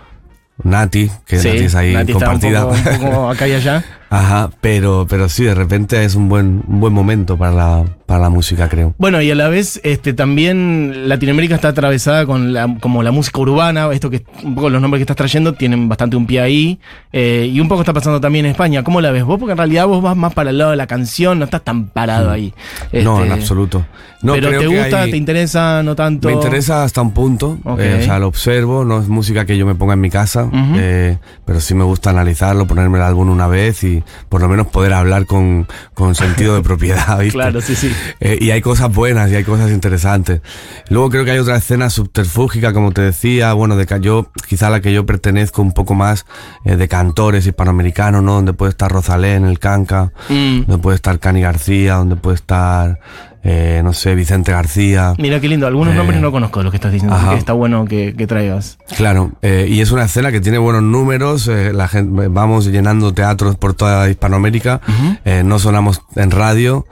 Nati, 0.62 1.10
que 1.26 1.38
sí. 1.38 1.48
Nati 1.48 1.64
es 1.64 1.74
ahí 1.74 1.94
Nati 1.94 2.12
está 2.12 2.30
un 2.30 2.40
compartida. 2.40 2.62
poco, 2.62 2.74
un 3.06 3.10
poco 3.10 3.30
acá 3.30 3.48
y 3.48 3.52
allá. 3.54 3.84
Ajá, 4.12 4.50
pero, 4.60 5.06
pero 5.08 5.28
sí, 5.28 5.44
de 5.44 5.54
repente 5.54 6.02
es 6.04 6.16
un 6.16 6.28
buen, 6.28 6.64
un 6.66 6.80
buen 6.80 6.92
momento 6.92 7.36
para 7.38 7.52
la, 7.52 7.84
para 8.06 8.22
la 8.22 8.28
música, 8.28 8.68
creo. 8.68 8.92
Bueno, 8.98 9.22
y 9.22 9.30
a 9.30 9.36
la 9.36 9.48
vez, 9.48 9.80
este, 9.84 10.12
también 10.14 11.08
Latinoamérica 11.08 11.54
está 11.54 11.68
atravesada 11.68 12.26
con 12.26 12.52
la, 12.52 12.76
como 12.80 13.04
la 13.04 13.12
música 13.12 13.38
urbana, 13.40 13.88
esto 13.92 14.10
que 14.10 14.24
un 14.42 14.56
poco 14.56 14.68
los 14.68 14.82
nombres 14.82 14.98
que 14.98 15.02
estás 15.04 15.16
trayendo 15.16 15.52
tienen 15.52 15.88
bastante 15.88 16.16
un 16.16 16.26
pie 16.26 16.40
ahí, 16.40 16.80
eh, 17.12 17.48
y 17.52 17.60
un 17.60 17.68
poco 17.68 17.82
está 17.82 17.92
pasando 17.92 18.20
también 18.20 18.46
en 18.46 18.50
España. 18.50 18.82
¿Cómo 18.82 19.00
la 19.00 19.12
ves 19.12 19.22
vos? 19.22 19.38
Porque 19.38 19.52
en 19.52 19.58
realidad 19.58 19.86
vos 19.86 20.02
vas 20.02 20.16
más 20.16 20.34
para 20.34 20.50
el 20.50 20.58
lado 20.58 20.72
de 20.72 20.76
la 20.76 20.88
canción, 20.88 21.38
no 21.38 21.44
estás 21.44 21.62
tan 21.62 21.86
parado 21.86 22.32
ahí. 22.32 22.52
no, 22.92 23.14
Este, 23.18 23.26
en 23.26 23.32
absoluto. 23.32 23.86
No, 24.22 24.34
pero 24.34 24.50
te 24.58 24.66
gusta, 24.66 25.02
hay- 25.02 25.10
te 25.12 25.16
interesa, 25.16 25.82
no 25.82 25.94
tanto. 25.94 26.28
Me 26.28 26.34
interesa 26.34 26.82
hasta 26.84 27.00
un 27.00 27.12
punto, 27.12 27.58
eh, 27.78 28.00
o 28.02 28.04
sea, 28.04 28.18
lo 28.18 28.26
observo, 28.26 28.84
no 28.84 29.00
es 29.00 29.08
música 29.08 29.46
que 29.46 29.56
yo 29.56 29.64
me 29.66 29.74
ponga 29.76 29.94
en 29.94 30.00
mi 30.00 30.10
casa, 30.10 30.50
eh, 30.76 31.16
pero 31.46 31.60
sí 31.60 31.74
me 31.74 31.84
gusta 31.84 32.10
analizarlo, 32.10 32.66
ponerme 32.66 32.98
el 32.98 33.04
álbum 33.04 33.30
una 33.30 33.46
vez 33.46 33.82
y 33.84 33.99
por 34.28 34.40
lo 34.40 34.48
menos 34.48 34.66
poder 34.68 34.92
hablar 34.92 35.26
con, 35.26 35.66
con 35.94 36.14
sentido 36.14 36.54
de 36.54 36.62
propiedad, 36.70 37.18
¿viste? 37.18 37.32
Claro, 37.32 37.60
sí, 37.60 37.74
sí. 37.74 37.92
Eh, 38.20 38.38
y 38.40 38.50
hay 38.50 38.60
cosas 38.60 38.92
buenas 38.92 39.30
y 39.30 39.36
hay 39.36 39.44
cosas 39.44 39.70
interesantes. 39.70 40.40
Luego 40.88 41.10
creo 41.10 41.24
que 41.24 41.32
hay 41.32 41.38
otra 41.38 41.56
escena 41.56 41.90
subterfúgica, 41.90 42.72
como 42.72 42.92
te 42.92 43.02
decía, 43.02 43.52
bueno, 43.52 43.76
de 43.76 43.86
que 43.86 44.00
yo, 44.00 44.30
quizá 44.48 44.68
a 44.68 44.70
la 44.70 44.80
que 44.80 44.92
yo 44.92 45.06
pertenezco 45.06 45.62
un 45.62 45.72
poco 45.72 45.94
más 45.94 46.26
eh, 46.64 46.76
de 46.76 46.88
cantores 46.88 47.46
hispanoamericanos, 47.46 48.22
¿no? 48.22 48.34
Donde 48.34 48.52
puede 48.52 48.70
estar 48.70 48.90
Rosalén, 48.90 49.44
el 49.44 49.58
Canca, 49.58 50.12
Mm. 50.28 50.66
donde 50.66 50.78
puede 50.78 50.96
estar 50.96 51.18
Cani 51.18 51.40
García, 51.40 51.94
donde 51.94 52.16
puede 52.16 52.36
estar 52.36 52.98
eh, 53.42 53.80
no 53.82 53.92
sé, 53.92 54.14
Vicente 54.14 54.52
García. 54.52 55.14
Mira 55.18 55.40
qué 55.40 55.48
lindo, 55.48 55.66
algunos 55.66 55.94
Eh, 55.94 55.96
nombres 55.96 56.20
no 56.20 56.30
conozco 56.32 56.60
de 56.60 56.64
los 56.64 56.70
que 56.72 56.76
estás 56.76 56.92
diciendo, 56.92 57.16
así 57.16 57.26
que 57.28 57.36
está 57.36 57.52
bueno 57.54 57.84
que, 57.86 58.14
que 58.16 58.26
traigas. 58.26 58.78
Claro, 58.96 59.32
eh, 59.42 59.66
y 59.68 59.80
es 59.80 59.90
una 59.92 60.04
escena 60.04 60.30
que 60.32 60.40
tiene 60.40 60.58
buenos 60.58 60.82
números, 60.82 61.48
eh, 61.48 61.72
la 61.72 61.88
gente, 61.88 62.28
vamos 62.28 62.66
llenando 62.66 63.12
teatros 63.14 63.56
por 63.56 63.74
toda 63.74 64.08
Hispanoamérica, 64.10 64.80
eh, 65.24 65.42
no 65.44 65.58
sonamos 65.58 66.00
en 66.16 66.30
radio 66.30 66.86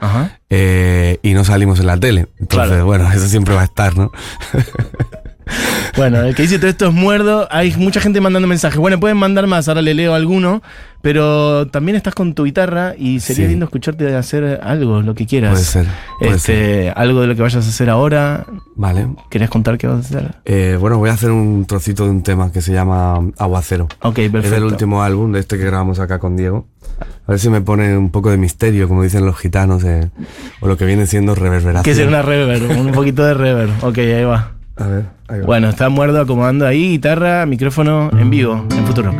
eh, 0.49 1.19
y 1.21 1.33
no 1.33 1.43
salimos 1.43 1.79
en 1.79 1.87
la 1.87 1.97
tele. 1.99 2.27
Entonces, 2.39 2.69
Claro. 2.69 2.85
bueno, 2.85 3.11
eso 3.11 3.27
siempre 3.27 3.53
va 3.55 3.61
a 3.61 3.65
estar, 3.65 3.95
¿no? 3.97 4.11
Bueno, 5.97 6.21
el 6.21 6.35
que 6.35 6.43
dice 6.43 6.59
todo 6.59 6.69
esto 6.69 6.87
es 6.87 6.93
muerdo. 6.93 7.47
Hay 7.51 7.73
mucha 7.77 7.99
gente 7.99 8.21
mandando 8.21 8.47
mensajes. 8.47 8.79
Bueno, 8.79 8.99
pueden 8.99 9.17
mandar 9.17 9.47
más, 9.47 9.67
ahora 9.67 9.81
le 9.81 9.93
leo 9.93 10.13
alguno. 10.13 10.61
Pero 11.01 11.65
también 11.67 11.95
estás 11.95 12.13
con 12.13 12.33
tu 12.33 12.43
guitarra 12.43 12.93
y 12.97 13.21
sería 13.21 13.45
Sí. 13.45 13.51
lindo 13.51 13.63
escucharte 13.65 14.13
hacer 14.17 14.59
algo, 14.61 15.01
lo 15.01 15.15
que 15.15 15.25
quieras. 15.25 15.51
Puede 15.51 15.63
ser, 15.63 15.85
puede 16.19 16.35
Este, 16.35 16.89
Algo 16.93 17.21
de 17.21 17.27
lo 17.27 17.35
que 17.37 17.41
vayas 17.41 17.65
a 17.65 17.69
hacer 17.69 17.89
ahora. 17.89 18.45
Vale. 18.75 19.07
¿Querés 19.29 19.49
contar 19.49 19.77
qué 19.77 19.87
vas 19.87 19.97
a 19.97 19.99
hacer? 20.17 20.35
Eh, 20.43 20.77
bueno, 20.77 20.97
voy 20.97 21.09
a 21.09 21.13
hacer 21.13 21.31
un 21.31 21.65
trocito 21.65 22.03
de 22.03 22.09
un 22.09 22.21
tema 22.21 22.51
que 22.51 22.61
se 22.61 22.73
llama 22.73 23.17
Aguacero. 23.37 23.87
Ok, 24.01 24.15
perfecto. 24.15 24.39
Es 24.39 24.51
del 24.51 24.65
último 24.65 25.01
álbum, 25.01 25.31
de 25.31 25.39
este 25.39 25.57
que 25.57 25.63
grabamos 25.63 25.99
acá 26.01 26.19
con 26.19 26.35
Diego. 26.35 26.67
A 27.25 27.31
ver 27.31 27.39
si 27.39 27.49
me 27.49 27.61
pone 27.61 27.95
un 27.97 28.09
poco 28.09 28.29
de 28.29 28.35
misterio, 28.37 28.89
como 28.89 29.01
dicen 29.03 29.25
los 29.25 29.37
gitanos, 29.37 29.85
eh, 29.85 30.09
o 30.59 30.67
lo 30.67 30.75
que 30.75 30.83
viene 30.83 31.07
siendo 31.07 31.33
reverberación. 31.33 31.83
Que 31.85 31.95
será 31.95 32.09
una 32.09 32.21
reverb, 32.23 32.77
un 32.77 32.91
poquito 32.91 33.23
de 33.23 33.35
reverb. 33.35 33.71
Ok, 33.85 33.99
ahí 33.99 34.23
va. 34.25 34.51
A 34.79 34.87
ver, 34.87 35.05
ahí 35.27 35.41
va. 35.41 35.45
Bueno, 35.45 35.69
está 35.69 35.89
muerto 35.89 36.21
acomodando 36.21 36.65
ahí, 36.65 36.91
guitarra, 36.91 37.45
micrófono 37.45 38.09
en 38.17 38.29
vivo, 38.29 38.65
en 38.71 38.85
Futuro. 38.85 39.11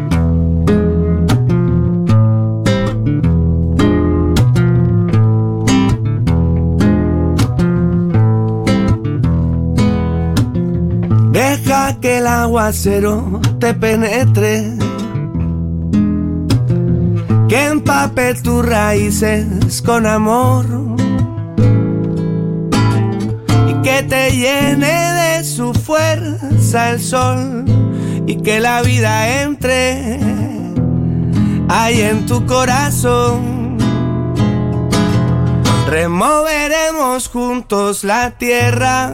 Deja 11.34 12.00
que 12.00 12.20
el 12.20 12.28
aguacero 12.28 13.42
te 13.60 13.74
penetre, 13.74 14.64
que 17.50 17.66
empape 17.66 18.36
tus 18.36 18.66
raíces 18.66 19.82
con 19.82 20.06
amor 20.06 20.89
que 23.84 24.04
te 24.04 24.32
llene 24.32 25.14
de 25.14 25.44
su 25.44 25.74
fuerza 25.74 26.92
el 26.92 27.02
sol 27.02 27.66
y 28.28 28.38
que 28.42 28.60
la 28.60 28.82
vida 28.82 29.42
entre 29.42 30.20
ahí 31.70 32.02
en 32.02 32.26
tu 32.26 32.46
corazón. 32.46 33.78
Removeremos 35.88 37.28
juntos 37.30 38.04
la 38.04 38.32
tierra. 38.32 39.14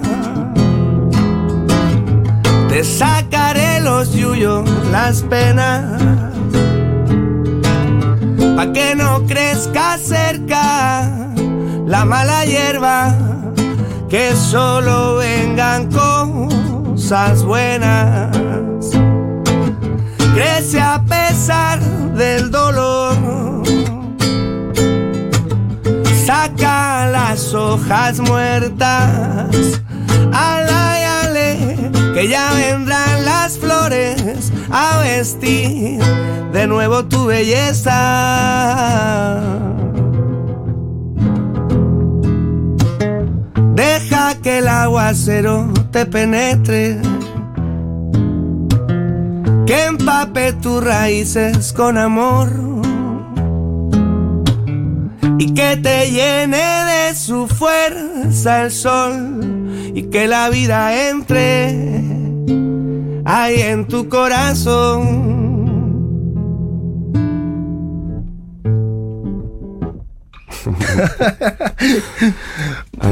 Te 2.70 2.84
sacaré 2.84 3.80
los 3.80 4.14
yuyos, 4.14 4.70
las 4.92 5.22
penas. 5.24 6.02
Pa' 8.56 8.74
que 8.74 8.96
no 8.96 9.26
crezca 9.26 9.98
cerca 9.98 11.10
la 11.86 12.04
mala 12.06 12.46
hierba. 12.46 13.35
Que 14.10 14.36
solo 14.36 15.16
vengan 15.18 15.90
cosas 15.92 17.44
buenas. 17.44 18.36
Crece 20.34 20.80
a 20.80 21.02
pesar 21.04 21.80
del 22.14 22.52
dolor. 22.52 23.64
Saca 26.26 27.08
las 27.12 27.54
hojas 27.54 28.20
muertas. 28.20 29.82
Ala 30.34 31.00
y 31.00 31.04
ale, 31.26 31.92
que 32.14 32.28
ya 32.28 32.52
vendrán 32.54 33.26
las 33.26 33.58
flores 33.58 34.52
a 34.72 35.00
vestir 35.00 36.00
de 36.54 36.68
nuevo 36.68 37.06
tu 37.06 37.26
belleza. 37.26 37.96
Deja 43.76 44.36
que 44.42 44.60
el 44.60 44.68
aguacero 44.70 45.72
te 45.92 46.06
penetre, 46.06 46.98
que 49.66 49.86
empape 49.86 50.54
tus 50.54 50.82
raíces 50.84 51.74
con 51.74 51.98
amor. 51.98 52.50
Y 55.38 55.54
que 55.54 55.76
te 55.76 56.10
llene 56.12 56.58
de 56.58 57.16
su 57.16 57.48
fuerza 57.48 58.64
el 58.64 58.72
sol. 58.72 59.92
Y 59.94 60.04
que 60.04 60.28
la 60.28 60.50
vida 60.50 61.10
entre 61.10 62.06
ahí 63.26 63.62
en 63.62 63.88
tu 63.88 64.08
corazón. 64.08 65.45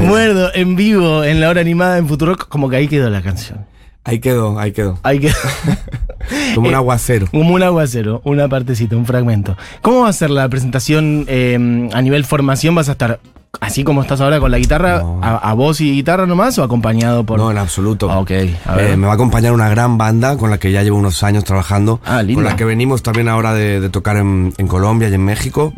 Muerdo 0.02 0.50
en 0.54 0.76
vivo 0.76 1.24
en 1.24 1.40
la 1.40 1.48
hora 1.48 1.60
animada 1.60 1.98
en 1.98 2.08
Futuro, 2.08 2.36
como 2.48 2.68
que 2.68 2.76
ahí 2.76 2.88
quedó 2.88 3.10
la 3.10 3.22
canción. 3.22 3.66
Ahí 4.04 4.18
quedó, 4.18 4.58
ahí 4.58 4.72
quedó. 4.72 4.98
Ahí 5.02 5.18
quedó. 5.18 5.34
Como 6.54 6.68
un 6.68 6.74
Eh, 6.74 6.76
aguacero. 6.76 7.26
Como 7.30 7.54
un 7.54 7.62
aguacero, 7.62 8.20
una 8.24 8.48
partecita, 8.48 8.96
un 8.96 9.06
fragmento. 9.06 9.56
¿Cómo 9.80 10.02
va 10.02 10.08
a 10.08 10.12
ser 10.12 10.30
la 10.30 10.48
presentación 10.48 11.24
eh, 11.28 11.88
a 11.92 12.02
nivel 12.02 12.24
formación? 12.24 12.74
¿Vas 12.74 12.88
a 12.90 12.92
estar 12.92 13.18
así 13.60 13.84
como 13.84 14.02
estás 14.02 14.20
ahora 14.20 14.40
con 14.40 14.50
la 14.50 14.58
guitarra, 14.58 14.98
No. 15.00 15.20
a, 15.22 15.36
a 15.36 15.54
voz 15.54 15.80
y 15.80 15.92
guitarra 15.92 16.26
nomás 16.26 16.58
o 16.58 16.62
acompañado 16.62 17.24
por.? 17.24 17.38
No, 17.38 17.50
en 17.50 17.58
absoluto. 17.58 18.10
Ah, 18.10 18.18
ok, 18.20 18.30
a 18.66 18.74
ver. 18.76 18.90
Eh, 18.92 18.96
me 18.96 19.06
va 19.06 19.12
a 19.12 19.14
acompañar 19.14 19.52
una 19.52 19.68
gran 19.68 19.96
banda 19.98 20.36
con 20.36 20.50
la 20.50 20.58
que 20.58 20.72
ya 20.72 20.82
llevo 20.82 20.98
unos 20.98 21.22
años 21.22 21.44
trabajando. 21.44 22.00
Ah, 22.04 22.22
lindo. 22.22 22.42
Con 22.42 22.44
la 22.50 22.56
que 22.56 22.64
venimos 22.64 23.02
también 23.02 23.28
ahora 23.28 23.54
de, 23.54 23.80
de 23.80 23.88
tocar 23.90 24.16
en, 24.16 24.52
en 24.58 24.66
Colombia 24.68 25.08
y 25.08 25.14
en 25.14 25.24
México. 25.24 25.72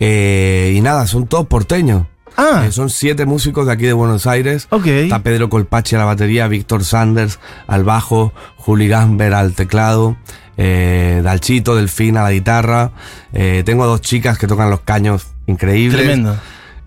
Eh, 0.00 0.74
y 0.76 0.80
nada, 0.80 1.06
son 1.06 1.26
todos 1.26 1.46
porteños. 1.46 2.04
Ah, 2.36 2.64
Eh, 2.66 2.72
son 2.72 2.88
siete 2.88 3.26
músicos 3.26 3.66
de 3.66 3.72
aquí 3.72 3.84
de 3.86 3.92
Buenos 3.92 4.26
Aires. 4.26 4.68
ok. 4.70 4.86
Está 4.86 5.18
Pedro 5.20 5.48
Colpachi 5.48 5.96
a 5.96 5.98
la 5.98 6.04
batería, 6.04 6.46
Víctor 6.46 6.84
Sanders 6.84 7.40
al 7.66 7.82
bajo, 7.84 8.32
Juli 8.56 8.86
Gamber 8.86 9.34
al 9.34 9.54
teclado, 9.54 10.16
eh, 10.56 11.20
Dalchito, 11.24 11.74
Delfín 11.74 12.16
a 12.16 12.22
la 12.22 12.30
guitarra. 12.30 12.92
Eh, 13.32 13.62
tengo 13.66 13.86
dos 13.86 14.02
chicas 14.02 14.38
que 14.38 14.46
tocan 14.46 14.70
los 14.70 14.80
caños 14.80 15.26
increíbles. 15.46 16.00
Tremendo. 16.00 16.36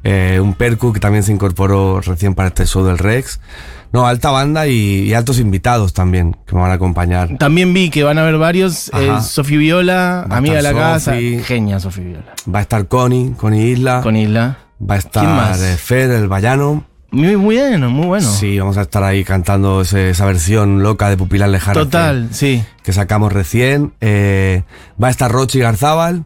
Eh, 0.04 0.40
un 0.42 0.56
percu 0.56 0.92
que 0.94 1.00
también 1.00 1.24
se 1.24 1.32
incorporó 1.32 2.02
recién 2.02 2.34
para 2.34 2.48
este 2.50 2.66
show 2.66 2.84
del 2.84 2.98
Rex. 2.98 3.40
No, 3.94 4.08
alta 4.08 4.32
banda 4.32 4.68
y, 4.68 5.02
y 5.04 5.14
altos 5.14 5.38
invitados 5.38 5.94
también 5.94 6.36
que 6.48 6.56
me 6.56 6.62
van 6.62 6.72
a 6.72 6.76
acompañar. 6.76 7.38
También 7.38 7.74
vi 7.74 7.90
que 7.90 8.04
van 8.04 8.18
a 8.18 8.22
haber 8.22 8.38
varios. 8.38 8.90
eh. 8.94 9.12
Sofi 9.22 9.58
Viola, 9.58 10.26
Va 10.32 10.38
amiga 10.38 10.56
de 10.56 10.62
la 10.64 10.74
casa. 10.74 11.14
Genia 11.44 11.80
Sofi 11.80 12.02
Viola. 12.02 12.34
Va 12.54 12.60
a 12.60 12.62
estar 12.62 12.88
Connie, 12.88 13.34
Connie 13.38 13.72
Isla. 13.72 14.02
Con 14.02 14.16
Isla. 14.16 14.58
Va 14.82 14.96
a 14.96 15.00
¿Quién 15.02 15.26
más? 15.36 15.58
estar 15.60 15.74
eh, 15.74 15.78
Fer, 15.78 16.10
el 16.12 16.28
Vallano. 16.28 16.86
Muy, 17.12 17.36
muy 17.36 17.58
bueno, 17.58 17.90
muy 17.90 18.08
bueno. 18.08 18.28
Sí, 18.32 18.58
vamos 18.58 18.78
a 18.78 18.84
estar 18.84 19.04
ahí 19.04 19.26
cantando 19.26 19.82
ese- 19.82 20.12
esa 20.12 20.26
versión 20.26 20.82
loca 20.82 21.10
de 21.10 21.18
Pupilar 21.18 21.50
Lejana. 21.50 21.74
Total, 21.74 22.30
sí. 22.32 22.64
Que, 22.78 22.84
que 22.86 22.94
sacamos 22.94 23.34
recién. 23.34 23.94
Eh, 24.00 24.64
va 25.04 25.10
a 25.10 25.12
estar 25.12 25.30
Rochi 25.30 25.60
Garzábal. 25.60 26.24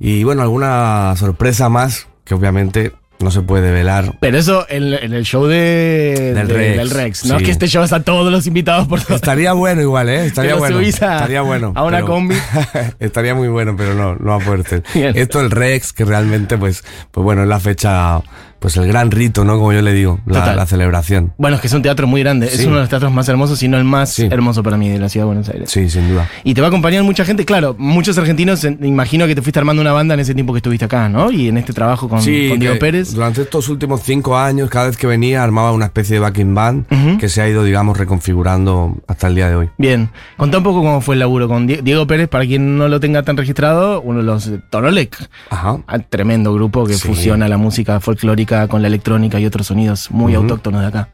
Y 0.00 0.24
bueno, 0.24 0.42
alguna 0.42 1.14
sorpresa 1.16 1.68
más 1.68 2.08
que 2.24 2.34
obviamente 2.34 2.92
no 3.18 3.30
se 3.30 3.42
puede 3.42 3.70
velar. 3.72 4.16
Pero 4.20 4.36
eso 4.38 4.66
en, 4.68 4.92
en 4.94 5.12
el 5.14 5.24
show 5.24 5.46
de, 5.46 6.32
Del 6.34 6.48
de- 6.48 6.54
Rex, 6.54 6.76
del 6.76 6.90
Rex. 6.90 7.24
No 7.26 7.36
sí. 7.36 7.42
es 7.42 7.46
que 7.46 7.50
este 7.52 7.66
show 7.68 7.82
es 7.82 7.92
a 7.92 8.02
todos 8.02 8.30
los 8.30 8.46
invitados 8.46 8.86
por 8.88 9.00
todo. 9.02 9.16
Estaría 9.16 9.52
bueno 9.52 9.80
igual, 9.82 10.08
¿eh? 10.08 10.26
Estaría 10.26 10.54
bueno. 10.56 10.76
subís 10.76 11.02
a- 11.02 11.16
Estaría 11.16 11.42
bueno. 11.42 11.72
a 11.74 11.82
una 11.84 11.98
pero- 11.98 12.06
combi. 12.06 12.36
estaría 13.00 13.34
muy 13.34 13.48
bueno, 13.48 13.74
pero 13.76 13.94
no, 13.94 14.14
no 14.16 14.26
va 14.26 14.36
a 14.36 14.40
poder 14.44 14.64
ser. 14.66 14.82
Esto 15.16 15.40
el 15.40 15.50
Rex, 15.50 15.92
que 15.92 16.04
realmente, 16.04 16.58
pues, 16.58 16.84
pues 17.10 17.24
bueno, 17.24 17.42
es 17.42 17.48
la 17.48 17.58
fecha, 17.60 18.20
pues 18.58 18.76
el 18.76 18.86
gran 18.86 19.10
rito, 19.10 19.44
¿no? 19.44 19.56
Como 19.58 19.72
yo 19.72 19.82
le 19.82 19.92
digo, 19.92 20.20
la, 20.26 20.64
celebración. 20.66 21.32
Bueno, 21.38 21.56
es 21.56 21.60
que 21.60 21.66
es 21.68 21.72
un 21.72 21.82
teatro 21.82 22.06
muy 22.06 22.22
grande. 22.22 22.46
Es 22.46 22.64
uno 22.64 22.76
de 22.76 22.80
los 22.82 22.88
teatros 22.88 23.12
más 23.12 23.28
hermosos, 23.28 23.58
si 23.58 23.68
no 23.68 23.76
el 23.78 23.84
más 23.84 24.10
Sí. 24.12 24.28
hermoso 24.30 24.62
para 24.62 24.76
mí 24.76 24.88
de 24.88 24.98
la 24.98 25.08
ciudad 25.08 25.24
de 25.24 25.26
Buenos 25.28 25.48
Aires. 25.48 25.70
Sí, 25.70 25.88
sin 25.90 26.08
duda. 26.08 26.28
Y 26.44 26.54
te 26.54 26.60
va 26.60 26.66
a 26.66 26.70
acompañar 26.70 27.02
mucha 27.04 27.24
gente, 27.24 27.44
claro, 27.44 27.74
muchos 27.78 28.16
argentinos, 28.18 28.64
eh, 28.64 28.76
imagino 28.82 29.26
que 29.26 29.34
te 29.34 29.42
fuiste 29.42 29.58
armando 29.58 29.82
una 29.82 29.92
banda 29.92 30.14
en 30.14 30.20
ese 30.20 30.34
tiempo 30.34 30.52
que 30.52 30.58
estuviste 30.58 30.84
acá, 30.86 31.08
¿no? 31.08 31.30
Y 31.30 31.48
en 31.48 31.58
este 31.58 31.72
trabajo 31.72 32.08
con, 32.08 32.20
Sí, 32.22 32.48
con 32.48 32.58
Diego 32.58 32.74
que 32.74 32.80
Pérez. 32.80 33.12
Durante 33.14 33.42
estos 33.42 33.68
últimos 33.68 34.02
cinco 34.02 34.36
años, 34.38 34.70
cada 34.70 34.86
vez 34.86 34.96
que 34.96 35.06
venía, 35.06 35.42
armaba 35.42 35.72
una 35.72 35.86
especie 35.86 36.14
de 36.14 36.20
backing 36.20 36.54
band 36.54 37.18
que 37.18 37.28
se 37.28 37.42
ha 37.42 37.48
ido, 37.48 37.62
digamos, 37.64 37.96
reconfigurando 37.98 38.96
hasta 39.06 39.28
el 39.28 39.34
día 39.34 39.48
de 39.48 39.56
hoy. 39.56 39.70
Bien, 39.78 40.10
contá 40.36 40.58
un 40.58 40.64
poco 40.64 40.80
cómo 40.82 41.00
fue 41.00 41.14
el 41.14 41.20
laburo 41.20 41.48
con 41.48 41.66
Die- 41.66 41.82
Diego 41.82 42.06
Pérez, 42.06 42.28
para 42.28 42.44
quien 42.46 42.76
no 42.78 42.88
lo 42.88 43.00
tenga 43.00 43.22
tan 43.22 43.36
registrado, 43.36 44.00
uno 44.00 44.18
de 44.20 44.24
los 44.24 44.46
eh, 44.48 44.60
Tonolec, 44.70 45.16
Ajá. 45.50 45.78
ah, 45.86 45.98
tremendo 45.98 46.52
grupo 46.54 46.86
que 46.86 46.94
fusiona 46.94 47.48
la 47.48 47.56
música 47.58 48.00
folclórica 48.00 48.55
con 48.68 48.82
la 48.82 48.88
electrónica 48.88 49.38
y 49.38 49.46
otros 49.46 49.66
sonidos 49.66 50.10
muy 50.10 50.34
autóctonos 50.34 50.80
de 50.80 50.86
acá. 50.86 51.08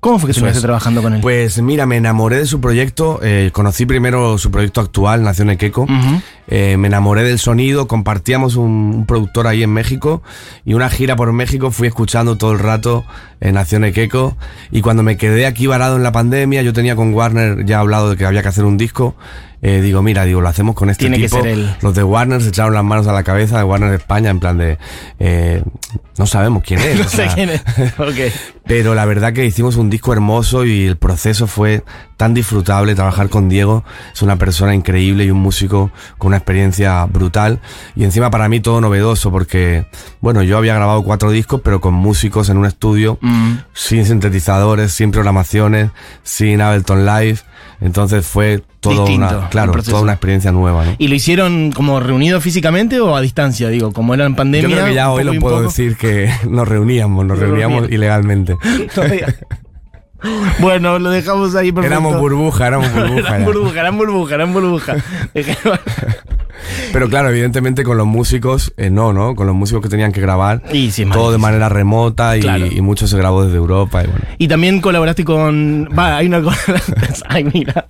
¿Cómo 0.00 0.18
fue 0.18 0.26
que 0.26 0.32
estuviste 0.32 0.58
es. 0.58 0.62
trabajando 0.62 1.00
con 1.00 1.14
él? 1.14 1.20
Pues 1.20 1.62
mira, 1.62 1.86
me 1.86 1.96
enamoré 1.96 2.38
de 2.38 2.46
su 2.46 2.60
proyecto. 2.60 3.20
eh, 3.22 3.50
conocí 3.52 3.86
primero 3.86 4.36
su 4.36 4.50
proyecto 4.50 4.80
actual, 4.80 5.22
Nación 5.22 5.48
Equeco. 5.48 5.86
Eh, 6.48 6.76
me 6.76 6.88
enamoré 6.88 7.22
del 7.22 7.38
sonido, 7.38 7.86
compartíamos 7.86 8.56
un, 8.56 8.92
un 8.96 9.06
productor 9.06 9.46
ahí 9.46 9.62
en 9.62 9.70
México 9.70 10.20
y 10.64 10.74
una 10.74 10.90
gira 10.90 11.14
por 11.14 11.32
México 11.32 11.70
fui 11.70 11.86
escuchando 11.86 12.36
todo 12.36 12.50
el 12.50 12.58
rato 12.58 13.04
en 13.42 13.54
Nación 13.56 13.84
Equeco 13.84 14.36
y 14.70 14.80
cuando 14.80 15.02
me 15.02 15.16
quedé 15.18 15.44
aquí 15.46 15.66
varado 15.66 15.96
en 15.96 16.02
la 16.02 16.12
pandemia, 16.12 16.62
yo 16.62 16.72
tenía 16.72 16.96
con 16.96 17.12
Warner 17.12 17.66
ya 17.66 17.80
hablado 17.80 18.10
de 18.10 18.16
que 18.16 18.24
había 18.24 18.40
que 18.42 18.48
hacer 18.48 18.64
un 18.64 18.78
disco. 18.78 19.14
eh, 19.60 19.80
digo, 19.80 20.00
mira, 20.02 20.24
digo, 20.24 20.40
lo 20.40 20.48
hacemos 20.48 20.74
con 20.74 20.90
este 20.90 21.04
Tiene 21.04 21.18
que 21.18 21.28
ser 21.28 21.46
él. 21.46 21.72
Los 21.82 21.94
de 21.94 22.02
Warner 22.02 22.40
se 22.42 22.48
echaron 22.48 22.72
las 22.74 22.82
manos 22.84 23.06
a 23.06 23.12
la 23.12 23.22
cabeza 23.22 23.58
de 23.58 23.64
Warner 23.64 23.92
España 23.94 24.30
en 24.30 24.40
plan 24.40 24.58
de 24.58 24.78
eh, 25.20 25.62
no 26.18 26.26
sabemos 26.26 26.62
quién 26.64 26.80
es. 26.80 26.98
No 27.02 27.08
sé 27.08 27.28
quién 27.34 27.50
es. 27.50 27.62
Ok. 27.98 28.32
pero 28.66 28.94
la 28.94 29.04
verdad 29.06 29.32
que 29.32 29.44
hicimos 29.44 29.76
un 29.76 29.88
disco 29.90 30.12
hermoso 30.12 30.64
y 30.64 30.86
el 30.86 30.96
proceso 30.96 31.46
fue 31.46 31.82
tan 32.16 32.34
disfrutable. 32.34 32.94
Trabajar 32.94 33.28
con 33.28 33.48
Diego 33.48 33.84
es 34.12 34.22
una 34.22 34.36
persona 34.36 34.74
increíble 34.74 35.24
y 35.24 35.30
un 35.30 35.38
músico 35.38 35.90
con 36.18 36.28
una 36.28 36.36
experiencia 36.38 37.04
brutal. 37.06 37.60
Y 37.96 38.04
encima 38.04 38.30
para 38.30 38.48
mí 38.48 38.60
todo 38.60 38.80
novedoso 38.80 39.30
porque, 39.30 39.86
bueno, 40.20 40.42
yo 40.42 40.58
había 40.58 40.74
grabado 40.74 41.02
cuatro 41.02 41.30
discos, 41.30 41.60
pero 41.64 41.80
con 41.80 41.94
músicos 41.94 42.48
en 42.50 42.58
un 42.58 42.66
estudio, 42.66 43.18
Mm. 43.20 43.31
Sin 43.72 44.04
sintetizadores, 44.04 44.92
sin 44.92 45.10
programaciones, 45.10 45.90
sin 46.22 46.60
Ableton 46.60 47.06
Live. 47.06 47.38
Entonces 47.80 48.24
fue 48.24 48.62
todo 48.80 49.06
Distinto, 49.06 49.38
una, 49.38 49.48
claro, 49.48 49.72
toda 49.82 50.02
una 50.02 50.12
experiencia 50.12 50.52
nueva, 50.52 50.84
¿no? 50.84 50.94
¿Y 50.98 51.08
lo 51.08 51.14
hicieron 51.14 51.72
como 51.72 51.98
reunido 52.00 52.40
físicamente 52.40 53.00
o 53.00 53.16
a 53.16 53.20
distancia? 53.20 53.68
Digo, 53.68 53.92
como 53.92 54.14
era 54.14 54.24
en 54.24 54.36
pandemia. 54.36 54.68
Yo 54.68 54.74
creo 54.74 54.86
que 54.86 54.94
ya 54.94 55.10
hoy 55.10 55.24
lo 55.24 55.34
puedo 55.40 55.56
poco. 55.56 55.68
decir 55.68 55.96
que 55.96 56.32
nos 56.48 56.68
reuníamos, 56.68 57.26
nos 57.26 57.38
Nos 57.38 57.48
reuníamos 57.48 57.90
ilegalmente. 57.90 58.56
bueno, 60.60 60.98
lo 60.98 61.10
dejamos 61.10 61.54
ahí 61.54 61.72
perfecto. 61.72 61.94
Éramos 61.96 62.18
burbuja, 62.20 62.66
éramos 62.68 62.92
burbuja. 62.94 63.18
Eran 63.36 63.44
burbuja, 63.44 63.80
eran 63.80 63.98
burbuja, 63.98 64.34
eran 64.34 64.52
burbuja. 64.52 64.96
Pero 66.92 67.08
claro, 67.08 67.30
evidentemente 67.30 67.82
con 67.82 67.96
los 67.96 68.06
músicos, 68.06 68.72
eh, 68.76 68.88
no, 68.90 69.12
¿no? 69.12 69.34
Con 69.34 69.46
los 69.46 69.56
músicos 69.56 69.82
que 69.82 69.88
tenían 69.88 70.12
que 70.12 70.20
grabar, 70.20 70.62
Y 70.72 70.90
sí, 70.92 71.04
todo 71.06 71.32
de 71.32 71.38
manera 71.38 71.68
remota 71.68 72.36
y, 72.36 72.40
Claro. 72.40 72.66
y 72.66 72.80
mucho 72.82 73.08
se 73.08 73.16
grabó 73.16 73.44
desde 73.44 73.56
Europa. 73.56 74.04
Y 74.04 74.06
bueno, 74.06 74.20
Y 74.38 74.48
también 74.48 74.80
colaboraste 74.80 75.24
con. 75.24 75.88
Va, 75.98 76.18
hay 76.18 76.26
una 76.26 76.40
cosa. 76.40 76.60
Ay, 77.28 77.44
mira. 77.52 77.84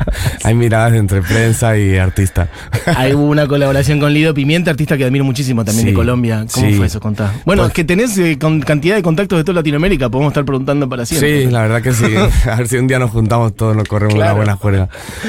hay 0.45 0.55
miradas 0.55 0.95
entre 0.95 1.21
prensa 1.21 1.77
y 1.77 1.99
artista. 1.99 2.49
Hay 2.97 3.13
hubo 3.13 3.25
una 3.27 3.47
colaboración 3.47 3.99
con 4.01 4.15
Lido 4.15 4.33
Pimienta, 4.33 4.71
artista 4.71 4.97
que 4.97 5.05
admiro 5.05 5.25
muchísimo 5.25 5.65
también 5.65 5.89
de 5.89 5.95
Colombia. 5.95 6.47
¿Cómo 6.53 6.71
fue 6.73 6.87
eso? 6.87 7.01
Contá. 7.01 7.33
Bueno, 7.45 7.63
Pues- 7.63 7.71
es 7.73 7.75
que 7.75 7.85
tenés 7.85 8.17
eh, 8.19 8.39
con 8.39 8.61
cantidad 8.61 8.95
de 8.95 9.03
contactos 9.03 9.39
de 9.39 9.45
toda 9.45 9.57
Latinoamérica, 9.57 10.09
podemos 10.09 10.31
estar 10.31 10.45
preguntando 10.45 10.89
para 10.89 11.05
siempre. 11.05 11.45
Sí, 11.45 11.51
la 11.51 11.63
verdad 11.63 11.83
que 11.83 11.93
sí. 11.93 12.07
A 12.51 12.57
ver 12.57 12.69
si 12.69 12.77
un 12.77 12.87
día 12.87 12.99
nos 12.99 13.11
juntamos 13.11 13.55
todos, 13.57 13.77
nos 13.77 13.89
corremos 13.89 14.15
Claro. 14.15 14.33
una 14.33 14.37
buena 14.37 14.57
juerga. 14.57 14.89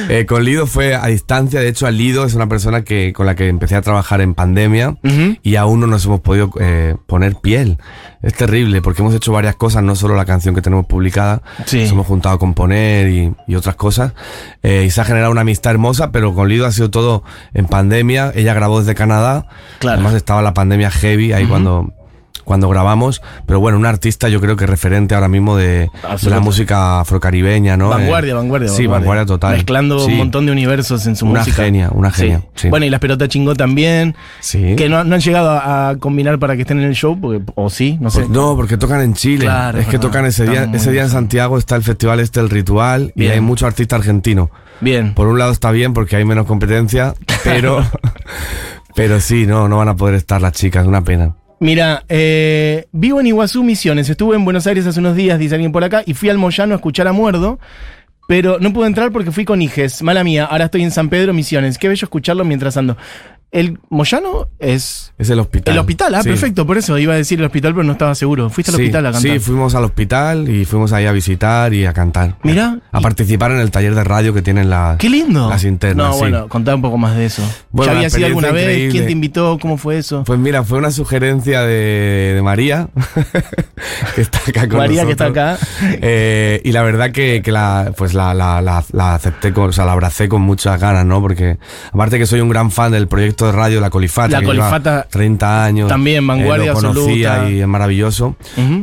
Eh, 0.09 0.25
con 0.25 0.43
Lido 0.43 0.67
fue 0.67 0.95
a 0.95 1.05
distancia, 1.07 1.59
de 1.59 1.67
hecho, 1.69 1.89
Lido 1.91 2.25
es 2.25 2.33
una 2.33 2.47
persona 2.47 2.83
que, 2.83 3.13
con 3.13 3.25
la 3.25 3.35
que 3.35 3.47
empecé 3.47 3.75
a 3.75 3.81
trabajar 3.81 4.21
en 4.21 4.33
pandemia 4.33 4.95
y 5.41 5.55
aún 5.55 5.79
no 5.79 5.87
nos 5.87 6.05
hemos 6.05 6.21
podido 6.21 6.51
eh, 6.59 6.95
poner 7.07 7.35
piel. 7.35 7.77
Es 8.21 8.33
terrible 8.33 8.81
porque 8.81 9.01
hemos 9.01 9.13
hecho 9.13 9.31
varias 9.33 9.55
cosas, 9.55 9.83
no 9.83 9.95
solo 9.95 10.15
la 10.15 10.25
canción 10.25 10.55
que 10.55 10.61
tenemos 10.61 10.85
publicada, 10.85 11.41
Sí. 11.65 11.81
nos 11.81 11.91
hemos 11.91 12.07
juntado 12.07 12.35
a 12.35 12.39
componer 12.39 13.09
y, 13.09 13.33
y 13.47 13.55
otras 13.55 13.75
cosas. 13.75 14.13
Eh, 14.63 14.83
y 14.87 14.89
se 14.89 15.01
ha 15.01 15.03
generado 15.05 15.31
una 15.31 15.41
amistad 15.41 15.71
hermosa, 15.71 16.11
pero 16.11 16.33
con 16.33 16.47
Lido 16.47 16.65
ha 16.65 16.71
sido 16.71 16.89
todo 16.89 17.23
en 17.53 17.65
pandemia. 17.65 18.31
Ella 18.33 18.53
grabó 18.53 18.79
desde 18.79 18.95
Canadá. 18.95 19.45
Claro. 19.79 19.95
Además 19.95 20.13
estaba 20.15 20.41
la 20.41 20.53
pandemia 20.53 20.89
heavy 20.89 21.33
ahí 21.33 21.45
cuando, 21.45 21.93
cuando 22.43 22.69
grabamos. 22.69 23.21
Pero 23.45 23.59
bueno, 23.59 23.77
un 23.77 23.85
artista 23.85 24.29
yo 24.29 24.39
creo 24.41 24.55
que 24.55 24.65
referente 24.67 25.15
ahora 25.15 25.27
mismo 25.27 25.55
de, 25.55 25.89
la 26.23 26.39
música 26.39 26.99
afrocaribeña, 26.99 27.77
¿no? 27.77 27.89
Vanguardia, 27.89 28.31
Eh, 28.31 28.35
vanguardia, 28.35 28.69
Sí, 28.69 28.87
vanguardia 28.87 29.25
total. 29.25 29.53
Mezclando 29.55 29.99
Sí. 29.99 30.11
un 30.11 30.17
montón 30.17 30.45
de 30.45 30.51
universos 30.51 31.05
en 31.07 31.15
su 31.15 31.25
Una 31.25 31.39
música. 31.39 31.63
genia, 31.63 31.89
una 31.91 32.11
genia, 32.11 32.41
sí. 32.55 32.69
Bueno, 32.69 32.85
y 32.85 32.89
las 32.89 32.99
pelotas 32.99 33.29
chingó 33.29 33.55
también. 33.55 34.15
Sí. 34.39 34.75
Que 34.75 34.89
no, 34.89 35.03
no 35.03 35.15
han 35.15 35.21
llegado 35.21 35.49
a, 35.51 35.89
a 35.89 35.97
combinar 35.97 36.39
para 36.39 36.55
que 36.55 36.61
estén 36.61 36.79
en 36.79 36.85
el 36.85 36.95
show, 36.95 37.19
porque, 37.19 37.41
o 37.55 37.69
sí, 37.69 37.97
no 38.01 38.09
sé. 38.09 38.19
Pues 38.19 38.29
no, 38.29 38.55
porque 38.55 38.77
tocan 38.77 39.01
en 39.01 39.13
Chile. 39.13 39.45
Claro, 39.45 39.77
es 39.79 39.85
que 39.85 39.93
verdad. 39.97 40.07
tocan 40.09 40.25
ese 40.25 40.45
día. 40.47 40.69
Ese 40.73 40.91
día 40.91 41.03
en. 41.03 41.09
Santiago 41.09 41.57
está 41.57 41.75
el 41.75 41.83
festival 41.83 42.19
este, 42.19 42.39
el 42.39 42.49
ritual, 42.49 43.11
y 43.15 43.27
hay 43.27 43.39
mucho 43.41 43.65
artista 43.67 43.95
argentino. 43.95 44.49
Bien. 44.81 45.13
Por 45.13 45.27
un 45.27 45.37
lado 45.39 45.51
está 45.51 45.71
bien 45.71 45.93
porque 45.93 46.15
hay 46.15 46.25
menos 46.25 46.45
competencia, 46.45 47.13
pero, 47.43 47.85
pero 48.95 49.19
sí, 49.19 49.45
no, 49.45 49.67
no 49.67 49.77
van 49.77 49.89
a 49.89 49.95
poder 49.95 50.15
estar 50.15 50.41
las 50.41 50.53
chicas, 50.53 50.85
una 50.87 51.03
pena. 51.03 51.35
Mira, 51.63 52.03
eh, 52.09 52.87
vivo 52.91 53.21
en 53.21 53.27
Iguazú, 53.27 53.63
Misiones. 53.63 54.09
Estuve 54.09 54.35
en 54.35 54.43
Buenos 54.43 54.67
Aires 54.67 54.85
hace 54.85 54.99
unos 54.99 55.15
días, 55.15 55.39
dice 55.39 55.55
alguien 55.55 55.71
por 55.71 55.81
acá, 55.85 56.03
y 56.05 56.13
fui 56.13 56.27
al 56.27 56.37
Moyano 56.37 56.73
a 56.73 56.75
escuchar 56.75 57.07
a 57.07 57.13
Muerdo. 57.13 57.57
Pero 58.27 58.57
no 58.59 58.73
pude 58.73 58.87
entrar 58.87 59.13
porque 59.13 59.31
fui 59.31 59.45
con 59.45 59.61
Iges. 59.61 60.03
Mala 60.03 60.25
mía, 60.25 60.43
ahora 60.43 60.65
estoy 60.65 60.83
en 60.83 60.91
San 60.91 61.07
Pedro, 61.07 61.33
Misiones. 61.33 61.77
Qué 61.77 61.87
bello 61.87 62.05
escucharlo 62.05 62.43
mientras 62.43 62.75
ando. 62.75 62.97
El 63.53 63.77
Moyano 63.89 64.47
es. 64.57 65.13
Es 65.19 65.29
el 65.29 65.39
hospital. 65.39 65.75
El 65.75 65.79
hospital, 65.79 66.15
ah, 66.15 66.23
Sí. 66.23 66.29
perfecto, 66.29 66.65
por 66.65 66.79
eso 66.79 66.97
iba 66.97 67.13
a 67.13 67.17
decir 67.17 67.37
el 67.39 67.45
hospital, 67.45 67.73
pero 67.75 67.83
no 67.83 67.91
estaba 67.91 68.15
seguro. 68.15 68.49
Fuiste 68.49 68.71
al 68.71 68.77
Sí, 68.77 68.81
hospital 68.81 69.05
a 69.05 69.11
cantar. 69.11 69.31
Sí, 69.31 69.37
fuimos 69.39 69.75
al 69.75 69.83
hospital 69.85 70.49
y 70.49 70.65
fuimos 70.65 70.91
ahí 70.91 71.05
a 71.05 71.11
visitar 71.11 71.71
y 71.71 71.85
a 71.85 71.93
cantar. 71.93 72.35
Mirá, 72.41 72.79
A 72.91 72.99
y- 72.99 73.03
participar 73.03 73.51
en 73.51 73.59
el 73.59 73.69
taller 73.69 73.93
de 73.93 74.03
radio 74.03 74.33
que 74.33 74.41
tienen 74.41 74.71
las, 74.71 74.97
Qué 74.97 75.07
lindo. 75.07 75.49
las 75.49 75.63
internas. 75.65 76.07
No, 76.07 76.13
sí. 76.13 76.19
bueno, 76.19 76.47
contá 76.49 76.73
un 76.73 76.81
poco 76.81 76.97
más 76.97 77.15
de 77.15 77.27
eso. 77.27 77.43
Bueno, 77.71 77.91
¿Ya 77.91 77.91
una 77.91 77.99
había 77.99 78.09
sido 78.09 78.25
alguna 78.25 78.51
vez? 78.51 78.91
¿Quién 78.91 79.05
te 79.05 79.11
invitó? 79.11 79.59
¿Cómo 79.61 79.77
fue 79.77 79.99
eso? 79.99 80.23
Pues 80.25 80.39
mira, 80.39 80.63
fue 80.63 80.79
una 80.79 80.89
sugerencia 80.89 81.61
de, 81.61 82.33
de 82.33 82.41
María, 82.41 82.89
que 84.15 84.21
está 84.21 84.39
acá 84.47 84.67
con 84.67 84.79
María, 84.79 85.05
que 85.05 85.11
está 85.11 85.25
acá. 85.27 85.57
Eh, 86.01 86.59
y 86.63 86.71
la 86.71 86.81
verdad 86.81 87.11
que, 87.11 87.41
que 87.43 87.51
la, 87.51 87.93
pues 87.95 88.15
la, 88.15 88.33
la, 88.33 88.61
la, 88.61 88.83
la 88.93 89.13
acepté, 89.15 89.53
con, 89.53 89.69
o 89.69 89.71
sea, 89.71 89.85
la 89.85 89.91
abracé 89.91 90.27
con 90.27 90.41
muchas 90.41 90.79
ganas, 90.79 91.05
¿no? 91.05 91.21
Porque 91.21 91.57
aparte 91.91 92.17
que 92.17 92.25
soy 92.25 92.39
un 92.41 92.49
gran 92.49 92.71
fan 92.71 92.91
del 92.91 93.07
proyecto 93.07 93.42
de 93.45 93.51
radio 93.51 93.79
La 93.81 93.89
Colifata, 93.89 94.29
La 94.33 94.39
que 94.39 94.45
Colifata, 94.45 95.07
30 95.09 95.63
años. 95.65 95.89
también, 95.89 96.25
vanguardia 96.25 96.73
lo 96.73 96.79
conocía 96.79 97.31
absoluta. 97.33 97.51
y 97.51 97.61
es 97.61 97.67
maravilloso. 97.67 98.35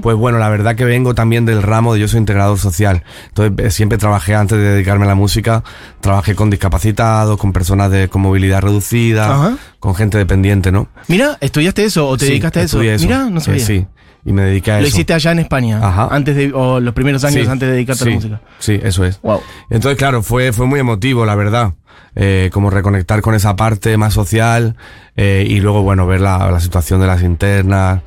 Pues 0.02 0.16
bueno, 0.16 0.38
la 0.38 0.48
verdad 0.48 0.76
que 0.76 0.84
vengo 0.84 1.14
también 1.14 1.44
del 1.44 1.62
ramo 1.62 1.94
de 1.94 2.00
yo 2.00 2.08
soy 2.08 2.18
integrador 2.20 2.58
social. 2.58 3.02
Entonces 3.28 3.66
eh, 3.66 3.70
siempre 3.70 3.98
trabajé 3.98 4.34
antes 4.34 4.58
de 4.58 4.64
dedicarme 4.64 5.04
a 5.04 5.08
la 5.08 5.14
música, 5.14 5.62
trabajé 6.00 6.34
con 6.34 6.50
discapacitados, 6.50 7.38
con 7.38 7.52
personas 7.52 7.90
de, 7.90 8.08
con 8.08 8.22
movilidad 8.22 8.60
reducida, 8.62 9.26
Ajá. 9.34 9.56
con 9.78 9.94
gente 9.94 10.18
dependiente, 10.18 10.70
¿no? 10.72 10.88
Mira, 11.08 11.38
¿estudiaste 11.40 11.84
eso 11.84 12.08
o 12.08 12.16
te 12.16 12.24
Sí, 12.26 12.30
dedicaste 12.32 12.60
a 12.60 12.62
eso? 12.62 12.82
estudié 12.82 12.98
Mira, 13.06 13.30
no 13.30 13.38
Eh, 13.38 13.42
sabía. 13.42 13.64
sí, 13.66 13.86
y 14.24 14.32
me 14.32 14.42
dediqué 14.42 14.72
a 14.72 14.80
Lo 14.80 14.86
eso. 14.86 14.96
hiciste 14.96 15.14
allá 15.14 15.32
en 15.32 15.38
España, 15.40 15.80
Ajá. 15.82 16.08
antes 16.10 16.36
de, 16.36 16.52
o 16.52 16.80
los 16.80 16.94
primeros 16.94 17.24
años 17.24 17.44
Sí, 17.44 17.50
antes 17.50 17.68
de 17.68 17.74
dedicarte 17.74 18.04
a 18.04 18.06
la 18.08 18.14
música. 18.14 18.40
Sí, 18.58 18.78
eso 18.82 19.04
es. 19.04 19.20
Wow. 19.22 19.40
Entonces, 19.70 19.96
claro, 19.98 20.22
fue, 20.22 20.52
fue 20.52 20.66
muy 20.66 20.80
emotivo, 20.80 21.24
la 21.24 21.34
verdad. 21.34 21.74
Eh, 22.16 22.50
como 22.52 22.70
reconectar 22.70 23.20
con 23.22 23.34
esa 23.34 23.54
parte 23.56 23.96
más 23.96 24.12
social 24.14 24.76
eh, 25.16 25.46
y 25.48 25.60
luego, 25.60 25.82
bueno, 25.82 26.06
ver 26.06 26.20
la, 26.20 26.50
la 26.50 26.58
situación 26.60 27.00
de 27.00 27.06
las 27.06 27.22
internas, 27.22 28.00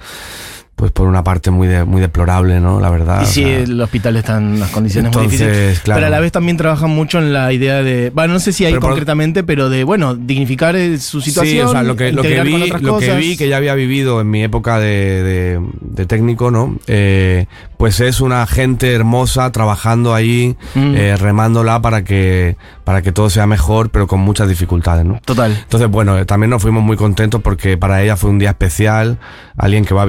pues 0.76 0.92
por 0.92 1.08
una 1.08 1.24
parte 1.24 1.50
muy, 1.52 1.68
de- 1.68 1.86
muy 1.86 2.02
deplorable, 2.02 2.60
¿no? 2.60 2.80
La 2.82 2.90
verdad. 2.90 3.22
Y 3.22 3.26
sí, 3.26 3.44
sea, 3.44 3.60
el 3.60 3.80
hospital 3.80 4.16
está 4.18 4.38
en 4.38 4.46
unas 4.56 4.70
condiciones 4.72 5.14
muy 5.16 5.24
Entonces, 5.26 5.48
difíciles. 5.48 5.80
claro. 5.82 5.98
Pero 6.00 6.08
a 6.08 6.10
la 6.10 6.20
vez 6.20 6.32
también 6.32 6.58
trabajan 6.58 6.90
mucho 6.90 7.20
en 7.20 7.32
la 7.32 7.54
idea 7.54 7.84
de. 7.84 8.10
Bueno, 8.14 8.34
no 8.34 8.40
sé 8.40 8.52
si 8.52 8.66
ahí 8.66 8.72
Pero 8.74 8.82
por- 8.82 8.90
concretamente, 8.90 9.44
pero 9.44 9.70
de, 9.70 9.84
bueno, 9.84 10.16
dignificar 10.16 10.76
eh, 10.76 10.98
su 10.98 11.22
situación. 11.22 11.54
Sí, 11.56 11.62
o 11.62 11.72
sea, 11.72 11.84
lo 11.84 11.96
que, 11.96 12.12
lo 12.12 12.22
que 12.22 12.42
vi, 12.42 12.70
lo 12.82 12.98
que 13.00 13.16
vi 13.16 13.38
que 13.38 13.48
ya 13.48 13.58
había 13.58 13.76
vivido 13.76 14.20
en 14.20 14.30
mi 14.32 14.44
época 14.44 14.80
de, 14.80 15.24
de- 15.24 15.62
de 15.82 16.06
técnico, 16.06 16.52
¿no? 16.52 16.78
Eh, 16.88 17.46
pues 17.78 18.00
es 18.00 18.22
una 18.22 18.46
gente 18.48 18.94
hermosa 18.94 19.52
trabajando 19.52 20.14
ahí, 20.16 20.56
Mm. 20.74 20.96
eh, 20.96 21.16
remándola 21.18 21.82
para 21.82 22.04
que, 22.04 22.56
para 22.86 23.02
que 23.02 23.12
todo 23.12 23.30
sea 23.30 23.46
mejor, 23.46 23.90
pero 23.90 24.08
con 24.08 24.22
muchas 24.22 24.48
dificultades, 24.48 25.06
¿no? 25.06 25.20
Total. 25.26 25.52
Entonces, 25.52 25.90
bueno, 25.90 26.18
eh, 26.18 26.26
también 26.26 26.50
nos 26.50 26.62
fuimos 26.62 26.82
muy 26.84 26.96
contentos 26.98 27.42
porque 27.42 27.78
para 27.78 28.02
ella 28.02 28.16
fue 28.16 28.30
un 28.30 28.40
día 28.40 28.50
especial, 28.52 29.18
alguien 29.58 29.84
que 29.86 29.94
va 29.94 30.02
a 30.04 30.06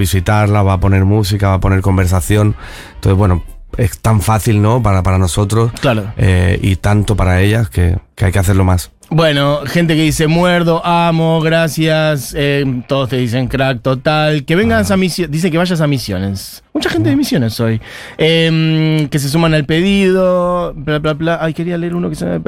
va 0.62 0.74
a 0.74 0.80
poner 0.80 1.04
música, 1.04 1.48
va 1.48 1.54
a 1.54 1.60
poner 1.60 1.80
conversación. 1.80 2.54
Entonces, 2.94 3.16
bueno, 3.18 3.42
es 3.76 3.98
tan 3.98 4.20
fácil, 4.20 4.62
¿no? 4.62 4.82
Para, 4.82 5.02
para 5.02 5.18
nosotros 5.18 5.72
Claro. 5.80 6.12
eh, 6.16 6.58
y 6.62 6.76
tanto 6.76 7.16
para 7.16 7.40
ellas 7.40 7.68
que, 7.68 7.98
que 8.14 8.26
hay 8.26 8.32
que 8.32 8.38
hacerlo 8.38 8.64
más. 8.64 8.90
Bueno, 9.10 9.60
gente 9.66 9.94
que 9.96 10.02
dice 10.02 10.28
muerdo, 10.28 10.84
amo, 10.84 11.40
gracias. 11.40 12.34
eh, 12.36 12.64
todos 12.88 13.10
te 13.10 13.16
dicen 13.18 13.48
crack 13.48 13.82
total. 13.82 14.44
Que 14.44 14.56
vengas 14.56 14.90
Ah. 14.90 14.94
a 14.94 14.96
misiones. 14.96 15.30
Dice 15.30 15.50
que 15.50 15.58
vayas 15.58 15.80
a 15.82 15.86
misiones. 15.86 16.64
Mucha 16.72 16.88
gente 16.88 17.10
de 17.10 17.16
misiones 17.16 17.60
hoy. 17.60 17.80
Em, 18.16 19.06
que 19.08 19.18
se 19.18 19.28
suman 19.28 19.52
al 19.54 19.66
pedido. 19.66 20.72
Bla, 20.74 20.98
bla, 21.00 21.12
bla. 21.12 21.38
Ay, 21.40 21.52
quería 21.52 21.76
leer 21.76 21.94
uno 21.94 22.08
que 22.08 22.16
se 22.16 22.24
me 22.24 22.40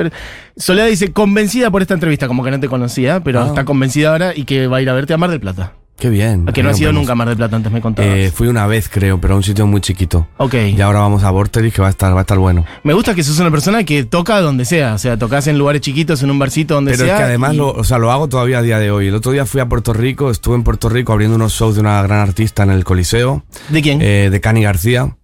Soledad 0.57 0.87
dice, 0.87 1.13
convencida 1.13 1.71
por 1.71 1.83
esta 1.83 1.95
entrevista, 1.95 2.27
como 2.27 2.43
que 2.43 2.51
no 2.51 2.59
te 2.59 2.69
conocía, 2.69 3.21
pero 3.21 3.43
Ah. 3.43 3.47
está 3.49 3.65
convencida 3.65 4.11
ahora 4.13 4.33
y 4.35 4.45
que 4.45 4.67
va 4.67 4.79
a 4.79 4.83
ir 4.83 4.89
a 4.91 4.95
verte 4.95 5.13
a 5.13 5.19
Mar 5.19 5.31
del 5.31 5.41
Plata. 5.41 5.73
Qué 5.99 6.11
bien. 6.11 6.45
Que 6.47 6.63
no 6.63 6.69
Ahí 6.69 6.71
ha 6.71 6.71
nos 6.73 6.77
sido 6.79 6.89
vemos. 6.91 7.01
nunca 7.03 7.13
a 7.13 7.15
Mar 7.17 7.29
del 7.29 7.37
Plata, 7.39 7.57
antes 7.57 7.73
me 7.73 7.81
contabas. 7.81 8.11
Eh, 8.15 8.31
fui 8.35 8.49
una 8.49 8.67
vez, 8.67 8.89
creo, 8.91 9.19
pero 9.21 9.33
a 9.35 9.37
un 9.39 9.43
sitio 9.43 9.67
muy 9.67 9.81
chiquito. 9.81 10.27
ok. 10.37 10.55
Y 10.77 10.81
ahora 10.83 10.99
vamos 11.01 11.25
a 11.25 11.31
Vorterix, 11.31 11.75
que 11.75 11.81
va 11.81 11.89
a 11.89 11.91
estar, 11.91 12.13
va 12.15 12.19
a 12.19 12.21
estar 12.21 12.39
bueno. 12.39 12.65
Me 12.85 12.93
gusta 12.93 13.15
que 13.15 13.23
sos 13.23 13.39
una 13.41 13.51
persona 13.51 13.83
que 13.85 14.05
toca 14.05 14.41
donde 14.43 14.65
sea. 14.67 14.93
O 14.95 14.99
sea, 14.99 15.17
tocas 15.19 15.47
en 15.47 15.57
lugares 15.59 15.81
chiquitos, 15.81 16.23
en 16.23 16.31
un 16.31 16.39
barcito, 16.39 16.75
donde 16.75 16.91
Pero 16.93 17.05
sea. 17.05 17.15
es 17.15 17.19
que 17.21 17.25
además 17.25 17.55
y- 17.55 17.57
lo, 17.57 17.71
o 17.71 17.83
sea, 17.85 17.97
lo 17.99 18.13
hago 18.13 18.29
todavía 18.29 18.59
a 18.59 18.63
día 18.63 18.79
de 18.79 18.91
hoy. 18.91 19.09
El 19.09 19.15
otro 19.15 19.33
día 19.33 19.47
fui 19.47 19.61
a 19.63 19.69
Puerto 19.69 19.95
Rico, 19.95 20.31
estuve 20.31 20.55
en 20.57 20.65
Puerto 20.65 20.89
Rico 20.91 21.13
abriendo 21.15 21.37
unos 21.37 21.53
shows 21.55 21.77
de 21.77 21.81
una 21.81 22.03
gran 22.03 22.21
artista 22.21 22.63
en 22.63 22.71
el 22.71 22.85
Coliseo, 22.85 23.45
¿De 23.71 23.81
quién? 23.81 24.01
eh, 24.03 24.29
de 24.31 24.41
Cani 24.41 24.63
García. 24.65 25.17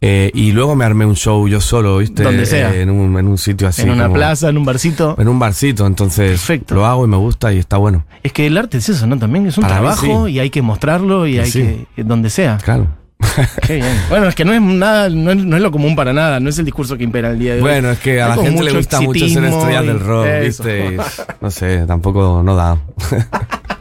Eh, 0.00 0.30
y 0.34 0.52
luego 0.52 0.76
me 0.76 0.84
armé 0.84 1.06
un 1.06 1.16
show 1.16 1.48
yo 1.48 1.60
solo, 1.60 1.98
¿viste? 1.98 2.22
Donde 2.22 2.44
sea. 2.46 2.74
En 2.74 2.90
un, 2.90 3.18
en 3.18 3.26
un 3.28 3.38
sitio 3.38 3.66
así. 3.68 3.82
en 3.82 3.90
una 3.90 4.04
como- 4.04 4.14
plaza, 4.16 4.48
en 4.50 4.58
un 4.58 4.64
barcito. 4.64 5.16
En 5.18 5.26
un 5.28 5.38
barcito, 5.38 5.86
entonces 5.86 6.30
Perfecto. 6.32 6.74
lo 6.74 6.84
hago 6.86 7.04
y 7.06 7.08
me 7.08 7.16
gusta 7.16 7.52
y 7.52 7.58
está 7.58 7.76
bueno. 7.78 8.04
Es 8.22 8.32
que 8.32 8.46
el 8.46 8.56
arte 8.58 8.78
es 8.78 8.88
eso, 8.88 9.06
¿no? 9.06 9.18
También 9.18 9.46
es 9.46 9.56
un 9.56 9.62
Para 9.62 9.76
mí 9.76 9.80
trabajo 9.80 10.26
sí. 10.26 10.32
y 10.32 10.38
hay 10.38 10.50
que 10.50 10.60
mostrarlo 10.62 11.26
y 11.26 11.38
hay 11.38 11.50
Sí. 11.50 11.86
que. 11.96 12.04
donde 12.04 12.28
sea. 12.30 12.58
Claro. 12.58 12.88
Qué 13.66 13.76
bien. 13.76 13.86
Bueno, 14.10 14.28
es 14.28 14.34
que 14.34 14.44
no 14.44 14.52
es 14.52 14.60
nada, 14.60 15.08
no 15.08 15.30
es, 15.30 15.38
no 15.38 15.56
es 15.56 15.62
lo 15.62 15.70
común 15.70 15.96
para 15.96 16.12
nada, 16.12 16.38
no 16.38 16.50
es 16.50 16.58
el 16.58 16.66
discurso 16.66 16.98
que 16.98 17.04
impera 17.04 17.30
el 17.30 17.38
día 17.38 17.52
de 17.54 17.56
hoy. 17.56 17.62
Bueno, 17.62 17.90
es 17.90 17.98
que 17.98 18.20
a 18.20 18.28
la 18.28 18.36
gente 18.36 18.62
le 18.62 18.72
gusta 18.72 19.00
mucho 19.00 19.26
ser 19.26 19.44
y 19.44 19.86
del 19.86 20.00
rock, 20.00 20.26
eso. 20.26 20.62
¿viste? 20.64 20.94
Y, 20.94 20.96
no 21.40 21.50
sé, 21.50 21.84
tampoco 21.86 22.42
no 22.44 22.54
da. 22.54 22.76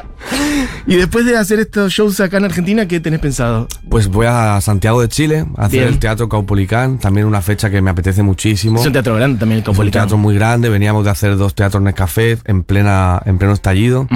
Y 0.88 0.96
después 0.96 1.26
de 1.26 1.36
hacer 1.38 1.60
estos 1.60 1.92
shows 1.94 2.20
acá 2.20 2.38
en 2.38 2.46
Argentina, 2.46 2.88
¿qué 2.88 3.00
tenés 3.00 3.20
pensado? 3.20 3.68
Pues 3.90 4.08
voy 4.08 4.28
a 4.30 4.60
Santiago 4.62 5.02
de 5.02 5.08
Chile 5.10 5.46
a 5.58 5.66
hacer 5.66 5.80
Bien. 5.82 5.94
el 5.94 6.00
Teatro 6.00 6.30
Caupolicán, 6.30 7.00
también 7.00 7.26
una 7.26 7.42
fecha 7.42 7.70
que 7.70 7.82
me 7.82 7.90
apetece 7.90 8.22
muchísimo. 8.24 8.80
Es 8.80 8.86
un 8.86 8.94
teatro 8.94 9.16
grande 9.16 9.40
también 9.40 9.58
el 9.58 9.62
Es 9.64 9.68
un 9.68 9.74
Caupolicán. 9.74 10.04
teatro 10.04 10.18
muy 10.18 10.36
grande, 10.36 10.70
veníamos 10.70 11.06
de 11.06 11.12
hacer 11.12 11.38
dos 11.38 11.56
teatros 11.56 11.82
Nescafé 11.84 12.38
en 12.46 12.64
plena 12.64 13.22
en 13.26 13.38
pleno 13.38 13.54
estallido. 13.54 14.08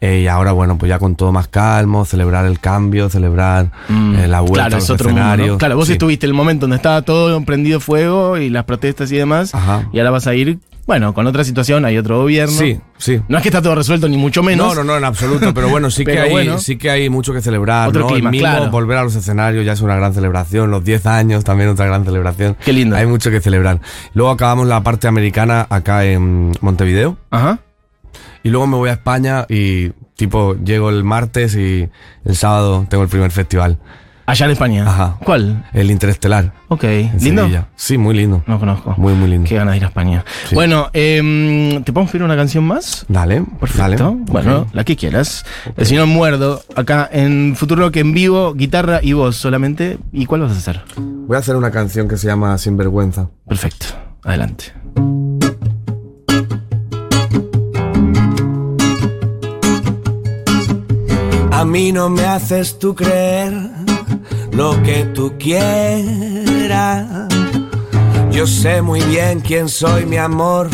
Eh, 0.00 0.22
y 0.24 0.26
ahora, 0.26 0.52
bueno, 0.52 0.76
pues 0.76 0.90
ya 0.90 0.98
con 0.98 1.16
todo 1.16 1.32
más 1.32 1.48
calmo, 1.48 2.04
celebrar 2.04 2.44
el 2.44 2.60
cambio, 2.60 3.08
celebrar 3.08 3.70
Mm, 3.88 4.14
eh, 4.16 4.28
la 4.28 4.40
vuelta 4.40 4.54
claro, 4.66 4.74
a 4.76 4.78
es 4.78 4.84
los 4.88 4.90
otro 4.90 5.08
mundo, 5.08 5.20
¿no? 5.22 5.26
escenarios. 5.32 5.58
Claro, 5.58 5.76
vos 5.76 5.86
Sí. 5.86 5.92
estuviste 5.92 6.26
el 6.26 6.34
momento 6.34 6.62
donde 6.64 6.76
estaba 6.76 7.00
todo 7.02 7.40
prendido 7.44 7.80
fuego 7.80 8.36
y 8.36 8.50
las 8.50 8.64
protestas 8.64 9.10
y 9.12 9.16
demás. 9.16 9.54
Ajá. 9.54 9.88
Y 9.94 9.98
ahora 10.00 10.10
vas 10.10 10.26
a 10.26 10.34
ir, 10.34 10.58
bueno, 10.86 11.14
con 11.14 11.26
otra 11.26 11.44
situación, 11.44 11.84
hay 11.84 11.96
otro 11.96 12.18
gobierno. 12.18 12.52
Sí, 12.54 12.78
sí. 12.98 13.20
No 13.28 13.38
es 13.38 13.42
que 13.42 13.48
está 13.48 13.62
todo 13.62 13.74
resuelto, 13.74 14.08
ni 14.08 14.16
mucho 14.16 14.42
menos. 14.42 14.68
No, 14.68 14.82
no, 14.82 14.84
no, 14.84 14.98
en 14.98 15.04
absoluto, 15.04 15.54
pero 15.54 15.68
bueno, 15.68 15.90
sí 15.90 16.04
que 16.04 16.12
Pero 16.12 16.22
hay, 16.24 16.30
bueno. 16.30 16.58
sí 16.58 16.76
que 16.76 16.90
hay 16.90 17.08
mucho 17.08 17.32
que 17.32 17.40
celebrar, 17.40 17.88
Otro 17.88 18.02
¿no? 18.02 18.06
clima, 18.08 18.30
mismo 18.30 18.46
claro. 18.48 18.70
volver 18.70 18.98
a 18.98 19.04
los 19.04 19.14
escenarios 19.14 19.64
ya 19.64 19.72
es 19.72 19.80
una 19.80 19.96
gran 19.96 20.12
celebración, 20.12 20.70
los 20.70 20.84
10 20.84 21.06
años 21.06 21.44
también 21.44 21.70
otra 21.70 21.86
gran 21.86 22.04
celebración. 22.04 22.56
Qué 22.64 22.72
lindo. 22.72 22.96
Hay 22.96 23.06
mucho 23.06 23.30
que 23.30 23.40
celebrar. 23.40 23.80
Luego 24.12 24.30
acabamos 24.30 24.66
la 24.66 24.82
parte 24.82 25.08
americana 25.08 25.66
acá 25.70 26.04
en 26.04 26.52
Montevideo 26.60 27.16
Ajá. 27.30 27.60
y 28.42 28.50
luego 28.50 28.66
me 28.66 28.76
voy 28.76 28.90
a 28.90 28.92
España 28.92 29.46
y 29.48 29.90
tipo 30.16 30.54
llego 30.62 30.90
el 30.90 31.02
martes 31.02 31.56
y 31.56 31.88
el 32.24 32.36
sábado 32.36 32.86
tengo 32.88 33.02
el 33.02 33.08
primer 33.08 33.30
festival, 33.30 33.78
Allá 34.26 34.46
en 34.46 34.52
España. 34.52 34.84
Ajá. 34.88 35.18
¿Cuál? 35.22 35.64
el 35.74 35.90
Interestelar. 35.90 36.52
Ok. 36.68 36.84
¿Lindo? 37.20 37.42
Sevilla. 37.42 37.68
Sí, 37.76 37.98
muy 37.98 38.14
lindo. 38.14 38.42
No 38.46 38.58
conozco. 38.58 38.94
Muy, 38.96 39.12
muy 39.12 39.28
lindo. 39.28 39.48
Qué 39.48 39.56
ganas 39.56 39.72
de 39.72 39.78
ir 39.78 39.84
a 39.84 39.88
España. 39.88 40.24
Sí. 40.48 40.54
Bueno, 40.54 40.88
em, 40.94 41.82
¿te 41.84 41.92
podemos 41.92 42.10
pedir 42.10 42.24
una 42.24 42.36
canción 42.36 42.64
más? 42.64 43.04
Dale, 43.08 43.42
Perfecto. 43.60 43.82
dale. 43.82 44.16
Bueno, 44.30 44.66
la 44.72 44.84
que 44.84 44.96
quieras. 44.96 45.44
El 45.76 45.86
señor 45.86 46.06
Muerdo, 46.06 46.62
acá 46.74 47.08
en 47.12 47.54
Futuro 47.56 47.84
Rock 47.84 47.96
en 47.96 48.14
vivo, 48.14 48.54
guitarra 48.54 49.00
y 49.02 49.12
voz 49.12 49.36
solamente. 49.36 49.98
¿Y 50.12 50.24
cuál 50.26 50.40
vas 50.42 50.52
a 50.52 50.56
hacer? 50.56 50.80
Voy 50.96 51.36
a 51.36 51.40
hacer 51.40 51.56
una 51.56 51.70
canción 51.70 52.08
que 52.08 52.16
se 52.16 52.26
llama 52.26 52.56
Sinvergüenza. 52.56 53.28
Perfecto. 53.46 53.86
Adelante. 54.22 54.72
A 61.52 61.64
mí 61.64 61.92
no 61.92 62.08
me 62.10 62.24
haces 62.24 62.78
tú 62.78 62.94
creer 62.94 63.52
lo 64.56 64.80
que 64.82 65.04
tú 65.14 65.34
quieras. 65.38 67.06
Yo 68.30 68.46
sé 68.46 68.82
muy 68.82 69.00
bien 69.02 69.40
quién 69.40 69.68
soy, 69.68 70.06
mi 70.06 70.16
amor, 70.16 70.68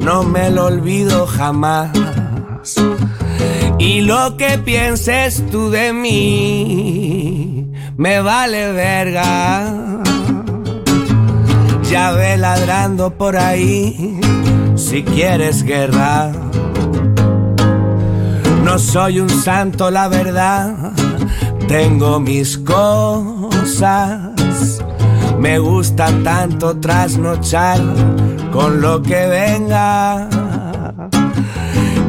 no 0.00 0.22
me 0.22 0.50
lo 0.50 0.66
olvido 0.66 1.26
jamás. 1.26 1.90
Y 3.78 4.02
lo 4.02 4.36
que 4.36 4.58
pienses 4.58 5.44
tú 5.50 5.70
de 5.70 5.92
mí, 5.92 7.70
me 7.96 8.20
vale 8.20 8.72
verga. 8.72 10.00
Ya 11.90 12.12
ve 12.12 12.36
ladrando 12.36 13.10
por 13.18 13.36
ahí, 13.36 14.20
si 14.76 15.02
quieres 15.02 15.64
guerra. 15.64 16.32
No 18.64 18.78
soy 18.78 19.20
un 19.20 19.28
santo, 19.28 19.90
la 19.90 20.08
verdad. 20.08 20.91
Tengo 21.72 22.20
mis 22.20 22.58
cosas. 22.58 24.34
Me 25.38 25.58
gusta 25.58 26.12
tanto 26.22 26.76
trasnochar 26.78 27.80
con 28.52 28.82
lo 28.82 29.00
que 29.00 29.26
venga. 29.26 30.28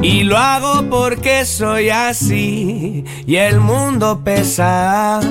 Y 0.01 0.23
lo 0.23 0.37
hago 0.37 0.89
porque 0.89 1.45
soy 1.45 1.91
así 1.91 3.05
y 3.25 3.37
el 3.37 3.61
mundo 3.61 4.19
pesa 4.21 5.21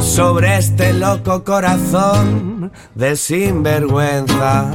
sobre 0.00 0.58
este 0.58 0.92
loco 0.92 1.42
corazón 1.42 2.70
de 2.94 3.16
sinvergüenza 3.16 4.70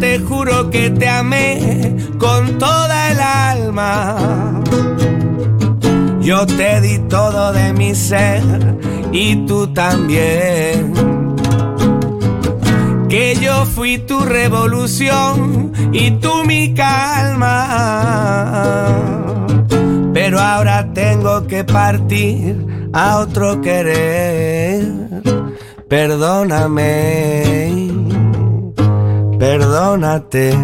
te 0.00 0.18
juro 0.18 0.70
que 0.70 0.90
te 0.90 1.08
amé 1.08 1.96
con 2.18 2.58
toda 2.58 3.10
el 3.10 3.20
alma. 3.20 4.62
Yo 6.20 6.46
te 6.46 6.80
di 6.80 6.98
todo 7.08 7.52
de 7.52 7.72
mi 7.72 7.94
ser 7.94 8.42
y 9.12 9.36
tú 9.46 9.68
también. 9.68 10.92
Que 13.08 13.36
yo 13.36 13.64
fui 13.64 13.98
tu 13.98 14.20
revolución 14.20 15.72
y 15.92 16.10
tú 16.12 16.44
mi 16.44 16.74
calma. 16.74 17.68
Pero 20.12 20.40
ahora 20.40 20.92
tengo 20.92 21.46
que 21.46 21.62
partir 21.64 22.66
a 22.92 23.18
otro 23.18 23.60
querer. 23.60 24.84
Perdóname 25.88 27.85
perdónate. 29.38 30.56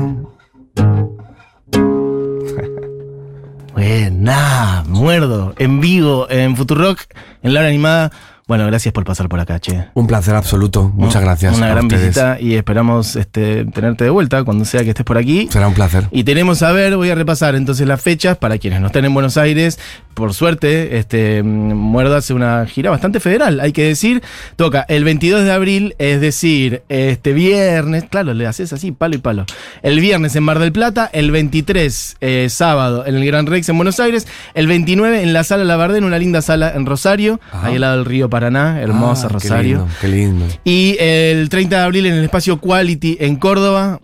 Buena, 3.73 4.85
muerdo, 4.87 5.55
en 5.59 5.81
vivo, 5.81 6.29
en 6.31 6.57
Futurock, 6.57 7.01
en 7.43 7.55
la 7.55 7.61
hora 7.61 7.69
animada. 7.69 8.13
Bueno, 8.53 8.67
gracias 8.67 8.93
por 8.93 9.05
pasar 9.05 9.31
por 9.31 9.41
acá, 9.41 9.59
che. 9.61 9.87
Un 9.95 10.07
placer 10.07 10.35
absoluto. 10.35 10.93
Muchas 10.95 11.23
gracias. 11.23 11.57
Una 11.57 11.69
a 11.69 11.71
gran 11.71 11.87
ustedes. 11.87 12.09
visita 12.09 12.39
y 12.39 12.55
esperamos 12.55 13.17
este, 13.17 13.65
tenerte 13.65 14.05
de 14.05 14.11
vuelta 14.11 14.45
cuando 14.45 14.67
sea 14.67 14.85
que 14.85 14.91
estés 14.91 15.07
por 15.07 15.17
aquí. 15.17 15.49
Será 15.51 15.69
un 15.69 15.73
placer. 15.73 16.07
Y 16.11 16.25
tenemos 16.25 16.63
a 16.63 16.71
ver, 16.71 16.95
voy 16.97 17.09
a 17.09 17.15
repasar 17.15 17.55
entonces 17.55 17.89
las 17.89 18.03
fechas 18.03 18.37
para 18.37 18.59
quienes 18.59 18.83
no 18.83 18.89
estén 18.89 19.07
en 19.07 19.15
Buenos 19.15 19.39
Aires. 19.39 19.79
Por 20.13 20.35
suerte, 20.35 20.99
este 20.99 21.43
Muerdo 21.43 22.15
hace 22.15 22.35
una 22.35 22.67
gira 22.67 22.91
bastante 22.91 23.21
federal, 23.21 23.59
hay 23.59 23.73
que 23.73 23.85
decir. 23.85 24.23
Toca 24.57 24.85
el 24.87 25.05
22 25.05 25.45
de 25.45 25.53
abril, 25.53 25.95
es 25.99 26.21
decir, 26.21 26.83
este 26.91 27.33
viernes, 27.33 28.05
claro, 28.11 28.35
le 28.35 28.47
haces 28.47 28.75
así, 28.75 28.93
palo 28.93 29.15
y 29.15 29.19
palo. 29.19 29.47
El 29.81 29.99
viernes 29.99 30.37
en 30.37 30.43
Mar 30.43 30.59
del 30.59 30.73
Plata, 30.73 31.09
el 31.15 31.31
23 31.31 32.17
eh, 32.21 32.49
sábado 32.51 33.07
en 33.07 33.15
el 33.15 33.25
Gran 33.25 33.47
Rex 33.47 33.71
en 33.71 33.77
Buenos 33.79 33.99
Aires, 33.99 34.27
el 34.53 34.67
29 34.67 35.23
en 35.23 35.33
la 35.33 35.43
Sala 35.43 35.65
Labardén, 35.65 36.05
una 36.05 36.19
linda 36.19 36.43
sala 36.43 36.71
en 36.75 36.85
Rosario, 36.85 37.41
Ajá. 37.51 37.69
ahí 37.69 37.77
al 37.77 37.81
lado 37.81 37.97
del 37.97 38.05
río 38.05 38.29
Paraná, 38.29 38.42
hermosa 38.49 39.27
Ah, 39.27 39.29
qué 39.29 39.33
Rosario. 39.35 39.79
lindo, 39.79 39.93
Qué 40.01 40.09
lindo. 40.09 40.47
Y 40.65 40.97
el 40.99 41.49
30 41.49 41.77
de 41.79 41.83
abril 41.83 42.07
en 42.07 42.15
el 42.15 42.25
espacio 42.25 42.59
Quality 42.59 43.19
en 43.21 43.37
Córdoba. 43.37 44.01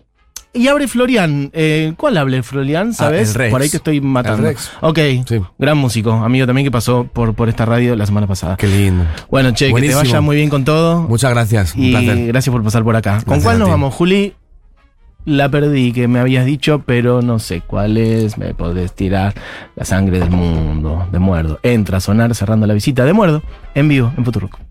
Y 0.51 0.67
abre 0.67 0.87
Florian. 0.87 1.51
Eh, 1.53 1.93
¿Cuál 1.95 2.17
abre 2.17 2.41
Florian? 2.41 2.91
¿Sabes? 2.93 3.29
Ah, 3.29 3.31
el 3.31 3.35
Rex. 3.35 3.51
Por 3.51 3.61
ahí 3.61 3.69
te 3.69 3.77
estoy 3.77 4.01
matando. 4.01 4.39
El 4.47 4.55
Rex. 4.55 4.71
Ok. 4.81 4.99
Sí. 5.27 5.39
Gran 5.59 5.77
músico. 5.77 6.11
Amigo 6.11 6.47
también 6.47 6.65
que 6.65 6.71
pasó 6.71 7.03
por, 7.03 7.35
por 7.35 7.49
esta 7.49 7.65
radio 7.65 7.95
la 7.95 8.07
semana 8.07 8.25
pasada. 8.25 8.57
Qué 8.57 8.65
lindo. 8.67 9.05
Bueno, 9.29 9.51
che, 9.51 9.69
Buenísimo. 9.69 9.99
que 10.01 10.07
te 10.07 10.11
vaya 10.13 10.21
muy 10.21 10.35
bien 10.37 10.49
con 10.49 10.65
todo. 10.65 11.03
Muchas 11.03 11.29
gracias. 11.31 11.75
Un 11.75 11.83
y 11.83 11.91
placer. 11.91 12.27
gracias 12.27 12.51
por 12.51 12.63
pasar 12.63 12.83
por 12.83 12.95
acá. 12.95 13.21
¿Con 13.25 13.41
cuál 13.41 13.59
nos 13.59 13.69
vamos, 13.69 13.93
Juli? 13.93 14.33
La 15.25 15.49
perdí, 15.49 15.91
que 15.91 16.07
me 16.07 16.19
habías 16.19 16.45
dicho, 16.45 16.83
pero 16.85 17.21
no 17.21 17.39
sé 17.39 17.61
cuál 17.61 17.97
es. 17.97 18.37
Me 18.37 18.53
podés 18.53 18.93
tirar 18.93 19.33
la 19.75 19.85
sangre 19.85 20.19
del 20.19 20.31
mundo, 20.31 21.07
de 21.11 21.19
muerdo. 21.19 21.59
Entra 21.61 21.97
a 21.97 22.01
sonar 22.01 22.33
cerrando 22.35 22.65
la 22.65 22.73
visita 22.73 23.05
de 23.05 23.13
muerdo 23.13 23.41
en 23.75 23.87
vivo 23.89 24.13
en 24.17 24.25
Futurock. 24.25 24.68